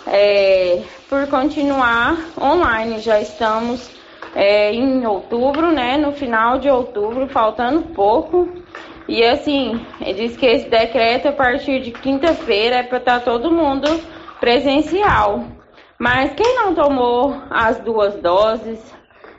[0.08, 3.00] é, por continuar online.
[3.00, 3.90] Já estamos
[4.36, 5.98] é, em outubro, né?
[5.98, 8.50] No final de outubro, faltando pouco.
[9.08, 13.26] E assim, ele diz que esse decreto a partir de quinta-feira é para estar tá
[13.26, 13.88] todo mundo
[14.40, 15.57] presencial.
[15.99, 18.95] Mas quem não tomou as duas doses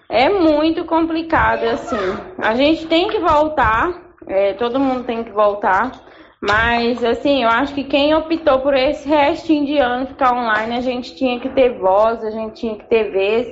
[0.09, 1.97] é muito complicado assim.
[2.39, 5.93] A gente tem que voltar é, todo mundo tem que voltar.
[6.40, 10.80] Mas, assim, eu acho que quem optou por esse restinho de ano ficar online, a
[10.80, 13.48] gente tinha que ter voz, a gente tinha que ter vez,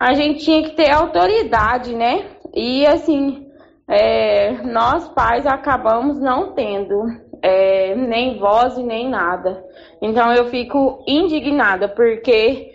[0.00, 2.24] a gente tinha que ter autoridade, né?
[2.52, 3.46] E, assim,
[3.86, 7.04] é, nós pais acabamos não tendo
[7.46, 9.64] é, nem voz e nem nada.
[10.02, 12.74] Então, eu fico indignada, porque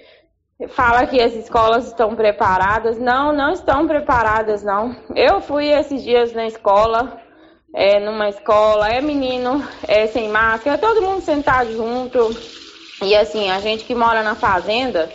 [0.69, 2.98] fala que as escolas estão preparadas.
[2.98, 4.95] Não, não estão preparadas, não.
[5.14, 7.19] Eu fui esses dias na escola,
[7.76, 12.34] é, numa escola, é menino é, sem máscara, todo mundo sentado junto.
[13.03, 15.10] E assim, a gente que mora na fazenda,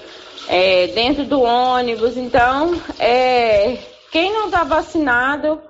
[0.49, 3.79] é, dentro do ônibus, então, é,
[4.13, 5.63] quem não está vacinado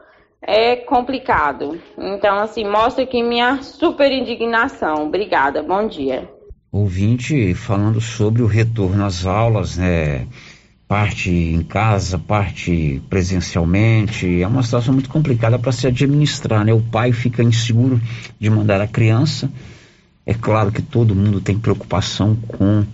[0.42, 1.80] é complicado.
[1.98, 5.06] Então, assim, mostra aqui minha super indignação.
[5.06, 6.28] Obrigada, bom dia.
[6.70, 10.26] Ouvinte falando sobre o retorno às aulas, né?
[10.88, 14.42] parte em casa, parte presencialmente.
[14.42, 16.72] É uma situação muito complicada para se administrar, né?
[16.72, 18.00] O pai fica inseguro
[18.38, 19.50] de mandar a criança.
[20.24, 22.84] É claro que todo mundo tem preocupação com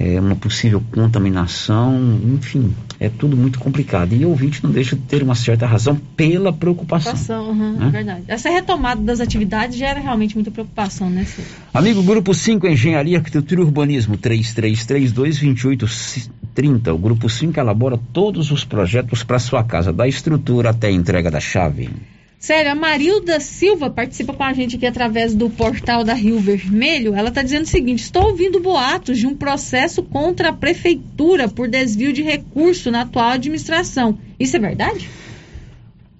[0.00, 4.14] é, uma possível contaminação, enfim, é tudo muito complicado.
[4.14, 7.14] E o ouvinte não deixa de ter uma certa razão pela preocupação.
[7.14, 7.90] preocupação uhum, né?
[7.90, 8.22] verdade.
[8.28, 11.48] Essa retomada das atividades gera realmente muita preocupação, né, Ciro?
[11.74, 16.94] Amigo, Grupo 5, Engenharia, Arquitetura e Urbanismo, 3332-2830.
[16.94, 21.28] O Grupo 5 elabora todos os projetos para sua casa, da estrutura até a entrega
[21.28, 21.90] da chave.
[22.38, 27.14] Sério, a Marilda Silva participa com a gente aqui através do portal da Rio Vermelho.
[27.14, 31.68] Ela está dizendo o seguinte: estou ouvindo boatos de um processo contra a prefeitura por
[31.68, 34.16] desvio de recurso na atual administração.
[34.38, 35.10] Isso é verdade?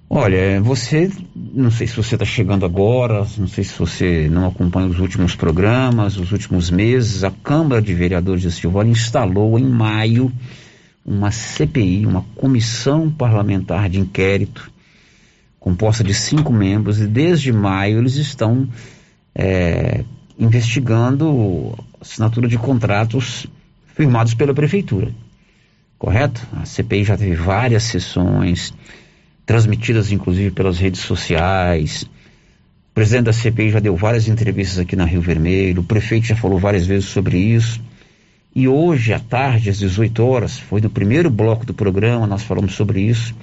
[0.09, 4.87] Olha, você, não sei se você está chegando agora, não sei se você não acompanha
[4.87, 10.33] os últimos programas, os últimos meses, a Câmara de Vereadores de Silvânia instalou em maio
[11.05, 14.69] uma CPI, uma comissão parlamentar de inquérito
[15.59, 18.67] composta de cinco membros, e desde maio eles estão
[19.35, 20.03] é,
[20.37, 23.45] investigando assinatura de contratos
[23.93, 25.11] firmados pela prefeitura.
[25.97, 26.47] Correto?
[26.53, 28.73] A CPI já teve várias sessões,
[29.45, 32.03] transmitidas inclusive pelas redes sociais.
[32.03, 36.35] O presidente da CPI já deu várias entrevistas aqui na Rio Vermelho, o prefeito já
[36.37, 37.81] falou várias vezes sobre isso.
[38.55, 42.75] E hoje à tarde, às 18 horas, foi no primeiro bloco do programa, nós falamos
[42.75, 43.35] sobre isso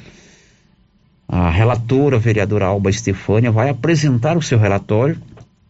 [1.28, 5.18] a relatora, a vereadora Alba Estefânia, vai apresentar o seu relatório,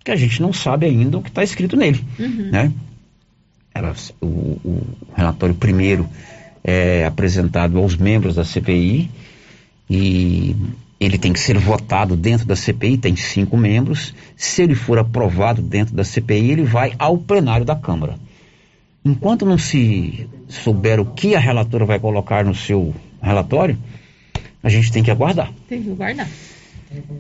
[0.05, 2.51] que a gente não sabe ainda o que está escrito nele, uhum.
[2.51, 2.73] né?
[3.75, 6.09] Ela, o, o, relatório primeiro
[6.63, 9.11] é apresentado aos membros da CPI
[9.89, 10.57] e
[10.99, 14.15] ele tem que ser votado dentro da CPI, tem cinco membros.
[14.35, 18.17] Se ele for aprovado dentro da CPI, ele vai ao plenário da Câmara.
[19.05, 23.79] Enquanto não se souber o que a relatora vai colocar no seu relatório,
[24.67, 25.53] a gente tem que aguardar.
[25.69, 26.29] Tem que aguardar.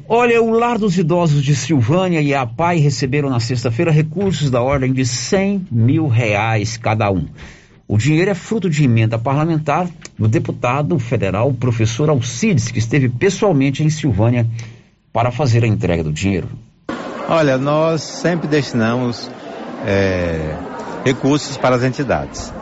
[0.09, 4.61] Olha, o Lar dos Idosos de Silvânia e a PAI receberam na sexta-feira recursos da
[4.61, 7.27] ordem de 100 mil reais cada um.
[7.87, 13.85] O dinheiro é fruto de emenda parlamentar do deputado federal professor Alcides, que esteve pessoalmente
[13.85, 14.45] em Silvânia
[15.13, 16.49] para fazer a entrega do dinheiro.
[17.29, 19.31] Olha, nós sempre destinamos
[19.87, 20.57] é,
[21.05, 22.53] recursos para as entidades.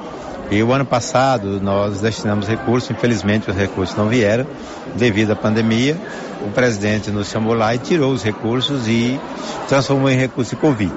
[0.50, 4.46] E o ano passado nós destinamos recursos, infelizmente os recursos não vieram
[4.96, 5.96] devido à pandemia.
[6.42, 9.18] O presidente nos chamou lá e tirou os recursos e
[9.68, 10.94] transformou em recurso de Covid.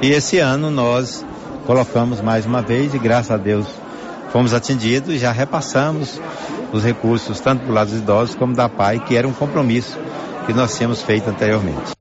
[0.00, 1.24] E esse ano nós
[1.66, 3.66] colocamos mais uma vez e graças a Deus
[4.30, 6.20] fomos atendidos e já repassamos
[6.72, 9.98] os recursos tanto do lado dos idosos como da PAI, que era um compromisso
[10.46, 11.97] que nós tínhamos feito anteriormente.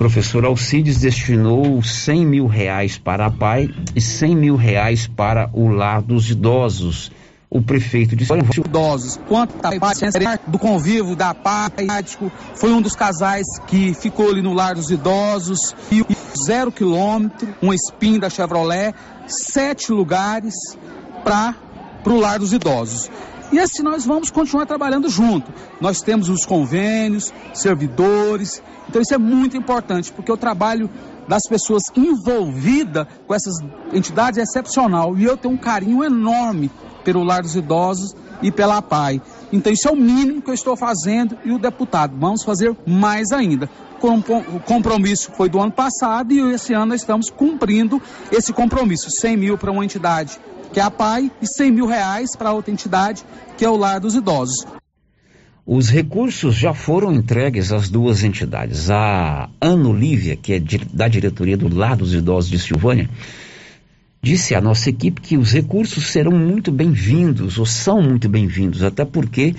[0.00, 5.68] Professor Alcides destinou 100 mil reais para a PAI e 100 mil reais para o
[5.68, 7.12] lar dos idosos.
[7.50, 11.86] O prefeito de idosos, quanto a do convívio da PAI,
[12.54, 16.02] foi um dos casais que ficou ali no lar dos idosos, e
[16.46, 18.94] zero quilômetro, um spin da Chevrolet,
[19.26, 20.54] sete lugares
[21.22, 21.54] para
[22.06, 23.10] o lar dos idosos.
[23.52, 25.52] E assim nós vamos continuar trabalhando junto.
[25.80, 28.62] Nós temos os convênios, servidores.
[28.88, 30.88] Então isso é muito importante, porque o trabalho
[31.26, 33.54] das pessoas envolvidas com essas
[33.92, 35.16] entidades é excepcional.
[35.16, 36.70] E eu tenho um carinho enorme
[37.04, 39.20] pelo Lar dos Idosos e pela PAI.
[39.52, 42.16] Então isso é o mínimo que eu estou fazendo e o deputado.
[42.16, 43.68] Vamos fazer mais ainda.
[44.02, 48.00] O compromisso foi do ano passado e esse ano nós estamos cumprindo
[48.32, 49.10] esse compromisso.
[49.10, 50.38] 100 mil para uma entidade
[50.72, 53.24] que é a PAI, e 100 mil reais para outra entidade,
[53.56, 54.66] que é o Lar dos Idosos.
[55.66, 58.90] Os recursos já foram entregues às duas entidades.
[58.90, 60.60] A Ana Olívia, que é
[60.92, 63.08] da diretoria do Lar dos Idosos de Silvânia,
[64.22, 69.04] disse à nossa equipe que os recursos serão muito bem-vindos, ou são muito bem-vindos, até
[69.04, 69.54] porque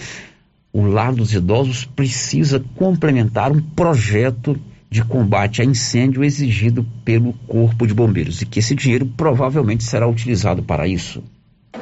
[0.74, 4.60] o Lar dos Idosos precisa complementar um projeto
[4.92, 10.06] de combate a incêndio exigido pelo Corpo de Bombeiros e que esse dinheiro provavelmente será
[10.06, 11.24] utilizado para isso.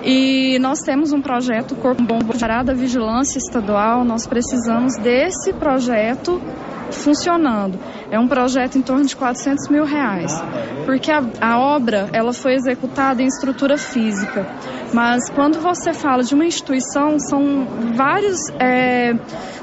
[0.03, 6.41] E nós temos um projeto Corpo Bombeiro da Vigilância Estadual, nós precisamos desse projeto
[6.91, 7.78] funcionando.
[8.10, 10.32] É um projeto em torno de 400 mil reais,
[10.86, 14.48] porque a, a obra ela foi executada em estrutura física,
[14.94, 19.14] mas quando você fala de uma instituição, são vários, é,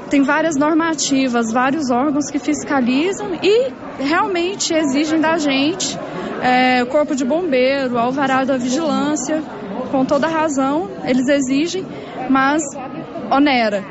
[0.09, 5.97] tem várias normativas, vários órgãos que fiscalizam e realmente exigem da gente
[6.41, 9.43] é, corpo de bombeiro, alvará da vigilância,
[9.87, 11.85] com toda razão, eles exigem,
[12.29, 12.61] mas
[13.31, 13.83] onera.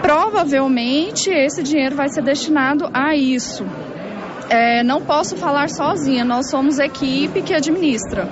[0.00, 3.64] Provavelmente esse dinheiro vai ser destinado a isso.
[4.48, 8.28] É, não posso falar sozinha, nós somos equipe que administra.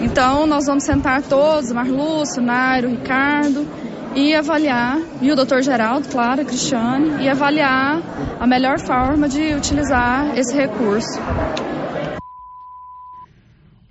[0.00, 3.66] Então nós vamos sentar todos, Marlúcio, Nairo, Ricardo,
[4.14, 8.02] e avaliar, e o doutor Geraldo, claro, Cristiane, e avaliar
[8.38, 11.18] a melhor forma de utilizar esse recurso.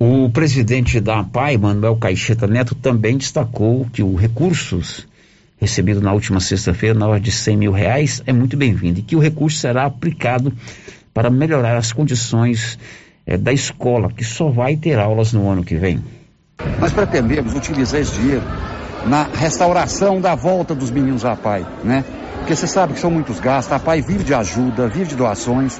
[0.03, 5.07] O presidente da APAI, Manuel Caixeta Neto, também destacou que os recursos
[5.59, 9.15] recebido na última sexta-feira, na ordem de 100 mil reais, é muito bem-vindo e que
[9.15, 10.51] o recurso será aplicado
[11.13, 12.79] para melhorar as condições
[13.27, 16.03] é, da escola, que só vai ter aulas no ano que vem.
[16.79, 18.43] Nós pretendemos utilizar esse dinheiro
[19.05, 22.03] na restauração da volta dos meninos à PAI, né?
[22.41, 25.79] Porque você sabe que são muitos gastos, a PAI vive de ajuda, vive de doações.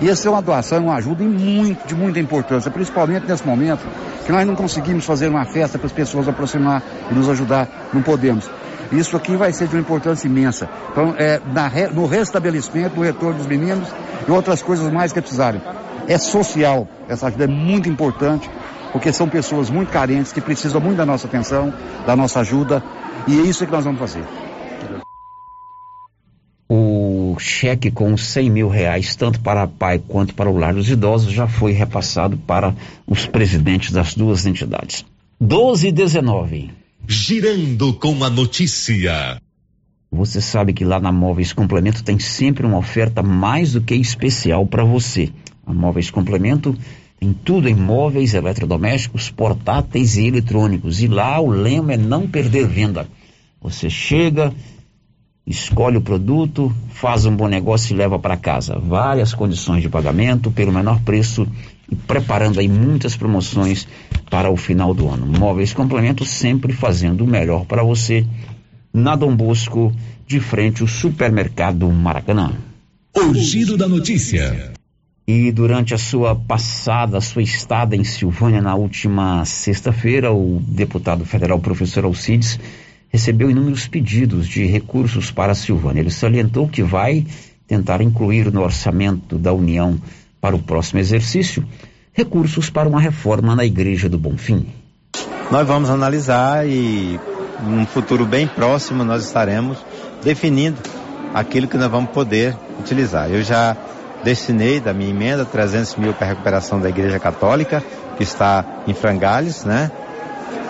[0.00, 3.86] E essa é uma doação, uma ajuda muito, de muita importância, principalmente nesse momento
[4.24, 8.02] que nós não conseguimos fazer uma festa para as pessoas aproximar e nos ajudar, não
[8.02, 8.48] podemos.
[8.90, 10.68] Isso aqui vai ser de uma importância imensa.
[10.90, 13.88] Então, é, na, no restabelecimento, no retorno dos meninos
[14.26, 15.60] e outras coisas mais que precisarem.
[16.06, 18.50] É social, essa ajuda é muito importante,
[18.92, 21.72] porque são pessoas muito carentes que precisam muito da nossa atenção,
[22.06, 22.82] da nossa ajuda,
[23.26, 24.24] e é isso que nós vamos fazer.
[27.38, 31.32] Cheque com 100 mil reais, tanto para a PAI quanto para o Lar dos Idosos,
[31.32, 32.74] já foi repassado para
[33.06, 35.04] os presidentes das duas entidades.
[35.40, 36.70] 12 e 19.
[37.06, 39.40] Girando com a notícia.
[40.10, 44.66] Você sabe que lá na Móveis Complemento tem sempre uma oferta mais do que especial
[44.66, 45.30] para você.
[45.66, 46.76] A Móveis Complemento
[47.20, 51.02] tem tudo em móveis, eletrodomésticos, portáteis e eletrônicos.
[51.02, 53.08] E lá o lema é não perder venda.
[53.60, 54.52] Você chega,
[55.48, 58.78] escolhe o produto, faz um bom negócio e leva para casa.
[58.78, 61.48] Várias condições de pagamento pelo menor preço
[61.90, 63.88] e preparando aí muitas promoções
[64.28, 65.26] para o final do ano.
[65.26, 68.26] Móveis Complemento sempre fazendo o melhor para você.
[68.92, 69.90] Na Dom Bosco,
[70.26, 72.52] de frente ao supermercado Maracanã.
[73.16, 74.72] O giro da notícia.
[75.26, 81.24] E durante a sua passada, a sua estada em Silvânia na última sexta-feira, o deputado
[81.24, 82.58] federal professor Alcides
[83.10, 86.00] recebeu inúmeros pedidos de recursos para a Silvânia.
[86.00, 87.26] Ele salientou que vai
[87.66, 90.00] tentar incluir no orçamento da União
[90.40, 91.64] para o próximo exercício
[92.12, 94.66] recursos para uma reforma na Igreja do Bonfim.
[95.52, 97.18] Nós vamos analisar e
[97.62, 99.78] num futuro bem próximo nós estaremos
[100.24, 100.78] definindo
[101.32, 103.30] aquilo que nós vamos poder utilizar.
[103.30, 103.76] Eu já
[104.24, 107.82] destinei da minha emenda 300 mil para a recuperação da Igreja Católica,
[108.16, 109.90] que está em frangalhos, né?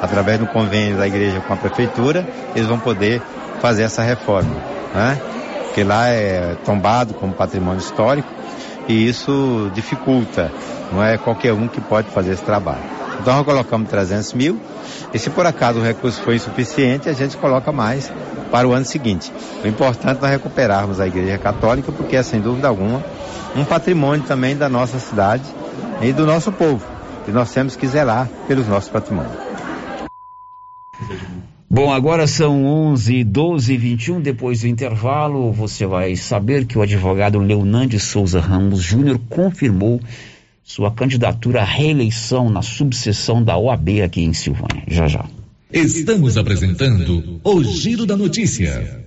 [0.00, 3.20] Através do convênio da igreja com a prefeitura, eles vão poder
[3.60, 4.54] fazer essa reforma,
[4.94, 5.20] né?
[5.64, 8.28] Porque lá é tombado como patrimônio histórico
[8.88, 10.50] e isso dificulta,
[10.92, 12.82] não é qualquer um que pode fazer esse trabalho.
[13.20, 14.60] Então nós colocamos 300 mil
[15.12, 18.10] e se por acaso o recurso for insuficiente, a gente coloca mais
[18.50, 19.32] para o ano seguinte.
[19.62, 23.02] O importante é nós recuperarmos a Igreja Católica, porque é sem dúvida alguma
[23.56, 25.44] um patrimônio também da nossa cidade
[26.00, 26.84] e do nosso povo.
[27.26, 29.47] E nós temos que zelar pelos nossos patrimônios.
[31.70, 34.20] Bom, agora são 11, 12 e 21.
[34.22, 40.00] Depois do intervalo, você vai saber que o advogado Leonande Souza Ramos Júnior confirmou
[40.64, 44.82] sua candidatura à reeleição na subseção da OAB aqui em Silvânia.
[44.86, 45.26] Já já.
[45.70, 49.06] Estamos apresentando o Giro da Notícia.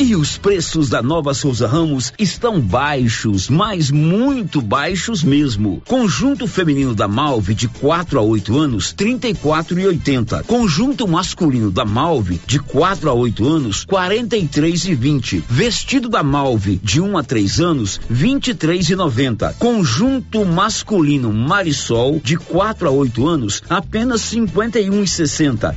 [0.00, 5.82] E os preços da nova Souza Ramos estão baixos, mas muito baixos mesmo.
[5.86, 10.44] Conjunto feminino da Malve de 4 a 8 anos, 34,80.
[10.44, 15.42] Conjunto masculino da Malve de 4 a 8 anos, 43,20.
[15.46, 19.52] Vestido da Malve de 1 a 3 anos, 23,90.
[19.58, 25.74] Conjunto masculino Marisol de 4 a 8 anos, apenas 51,60.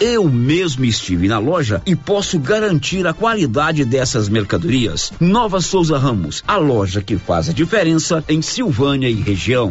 [0.00, 5.12] Eu mesmo estive na loja e posso garantir a qualidade dessas mercadorias.
[5.20, 9.70] Nova Souza Ramos, a loja que faz a diferença em Silvânia e região.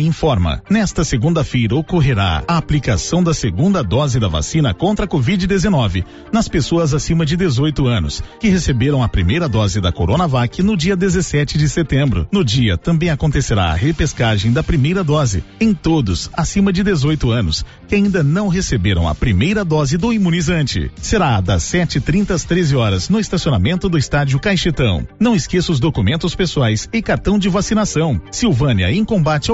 [0.00, 0.62] informa.
[0.70, 6.94] Nesta segunda-feira ocorrerá a aplicação da segunda dose da vacina contra a Covid-19 nas pessoas
[6.94, 11.68] acima de 18 anos que receberam a primeira dose da Coronavac no dia 17 de
[11.68, 12.26] setembro.
[12.32, 17.64] No dia também acontecerá a repescagem da primeira dose em todos acima de 18 anos
[17.88, 20.90] que ainda não receberam a primeira dose do imunizante.
[20.96, 25.06] Será das 7h30 às 13 horas no estacionamento do estádio Caixetão.
[25.18, 28.20] Não esqueça os documentos pessoais e cartão de vacinação.
[28.30, 29.53] Silvânia em combate ao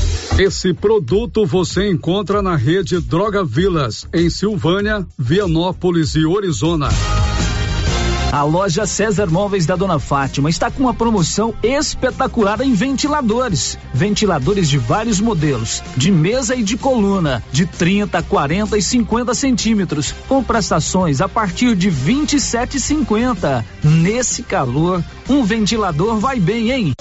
[0.39, 6.89] Esse produto você encontra na rede Droga Vilas, em Silvânia, Vianópolis e Orizona.
[8.31, 13.77] A loja César Móveis da Dona Fátima está com uma promoção espetacular em ventiladores.
[13.93, 20.15] Ventiladores de vários modelos, de mesa e de coluna, de 30, 40 e 50 centímetros,
[20.29, 23.65] com prestações a partir de 27,50.
[23.83, 26.93] Nesse calor, um ventilador vai bem, hein?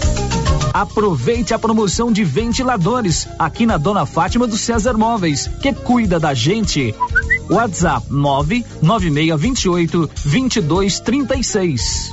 [0.73, 6.33] Aproveite a promoção de ventiladores aqui na Dona Fátima do César Móveis, que cuida da
[6.35, 6.95] gente.
[7.51, 12.13] WhatsApp 99628 2236.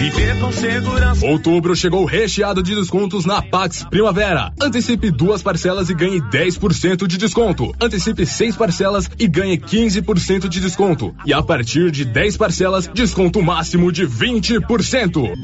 [0.00, 1.26] Viver com segurança.
[1.26, 4.50] Outubro chegou recheado de descontos na Pax Primavera.
[4.58, 7.74] Antecipe duas parcelas e ganhe 10% de desconto.
[7.78, 11.14] Antecipe seis parcelas e ganhe 15% de desconto.
[11.26, 15.34] E a partir de 10 parcelas, desconto máximo de 20%.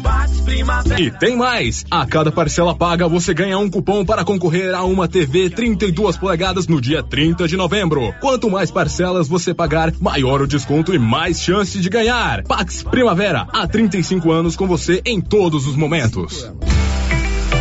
[0.98, 1.84] E tem mais!
[1.90, 6.66] A cada parcela paga, você ganha um cupom para concorrer a uma TV 32 polegadas
[6.66, 8.14] no dia 30 de novembro.
[8.22, 12.42] Quanto mais parcelas você pagar, maior o desconto e mais chance de ganhar.
[12.44, 16.48] Pax Primavera, há 35 anos com você em todos os momentos.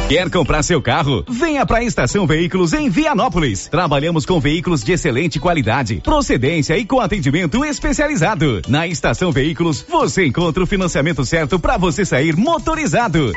[0.07, 1.26] Quer comprar seu carro?
[1.28, 3.68] Venha para a Estação Veículos em Vianópolis.
[3.68, 8.62] Trabalhamos com veículos de excelente qualidade, procedência e com atendimento especializado.
[8.68, 13.32] Na Estação Veículos, você encontra o financiamento certo para você sair motorizado.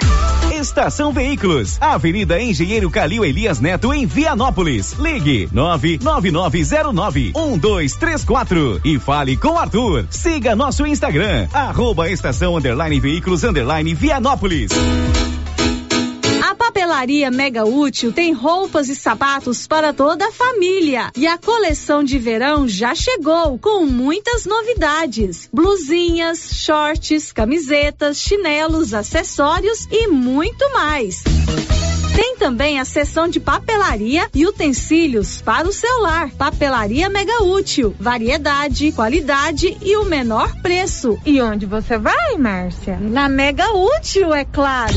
[0.59, 4.95] Estação Veículos, Avenida Engenheiro Calil Elias Neto em Vianópolis.
[4.99, 10.07] Ligue 99909 1234 e fale com Arthur.
[10.11, 14.73] Siga nosso Instagram, arroba estação underline veículos underline Vianópolis.
[16.89, 21.11] Papelaria Mega Útil tem roupas e sapatos para toda a família.
[21.15, 29.87] E a coleção de verão já chegou com muitas novidades: blusinhas, shorts, camisetas, chinelos, acessórios
[29.91, 31.23] e muito mais.
[32.17, 36.31] Tem também a seção de papelaria e utensílios para o celular.
[36.31, 37.95] Papelaria Mega Útil.
[38.01, 41.19] Variedade, qualidade e o menor preço.
[41.27, 42.97] E onde você vai, Márcia?
[42.99, 44.97] Na Mega Útil, é claro.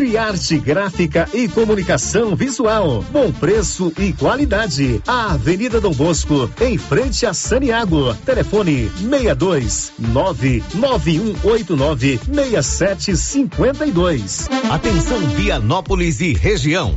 [0.00, 3.04] Criarte Gráfica e Comunicação Visual.
[3.12, 5.02] Bom preço e qualidade.
[5.06, 8.14] A Avenida Dom Bosco, em frente a Saniago.
[8.24, 14.48] Telefone 62 99189 6752.
[14.70, 16.96] Atenção Vianópolis e região.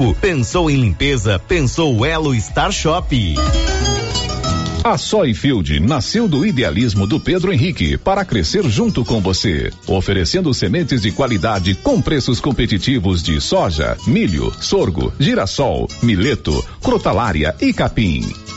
[0.01, 0.15] 985372345.
[0.19, 1.39] Pensou em limpeza?
[1.39, 3.35] Pensou Elo Star Shop.
[4.83, 11.03] A Soyfield nasceu do idealismo do Pedro Henrique para crescer junto com você, oferecendo sementes
[11.03, 18.27] de qualidade com preços competitivos de soja, milho, sorgo, girassol, mileto, crotalária e capim.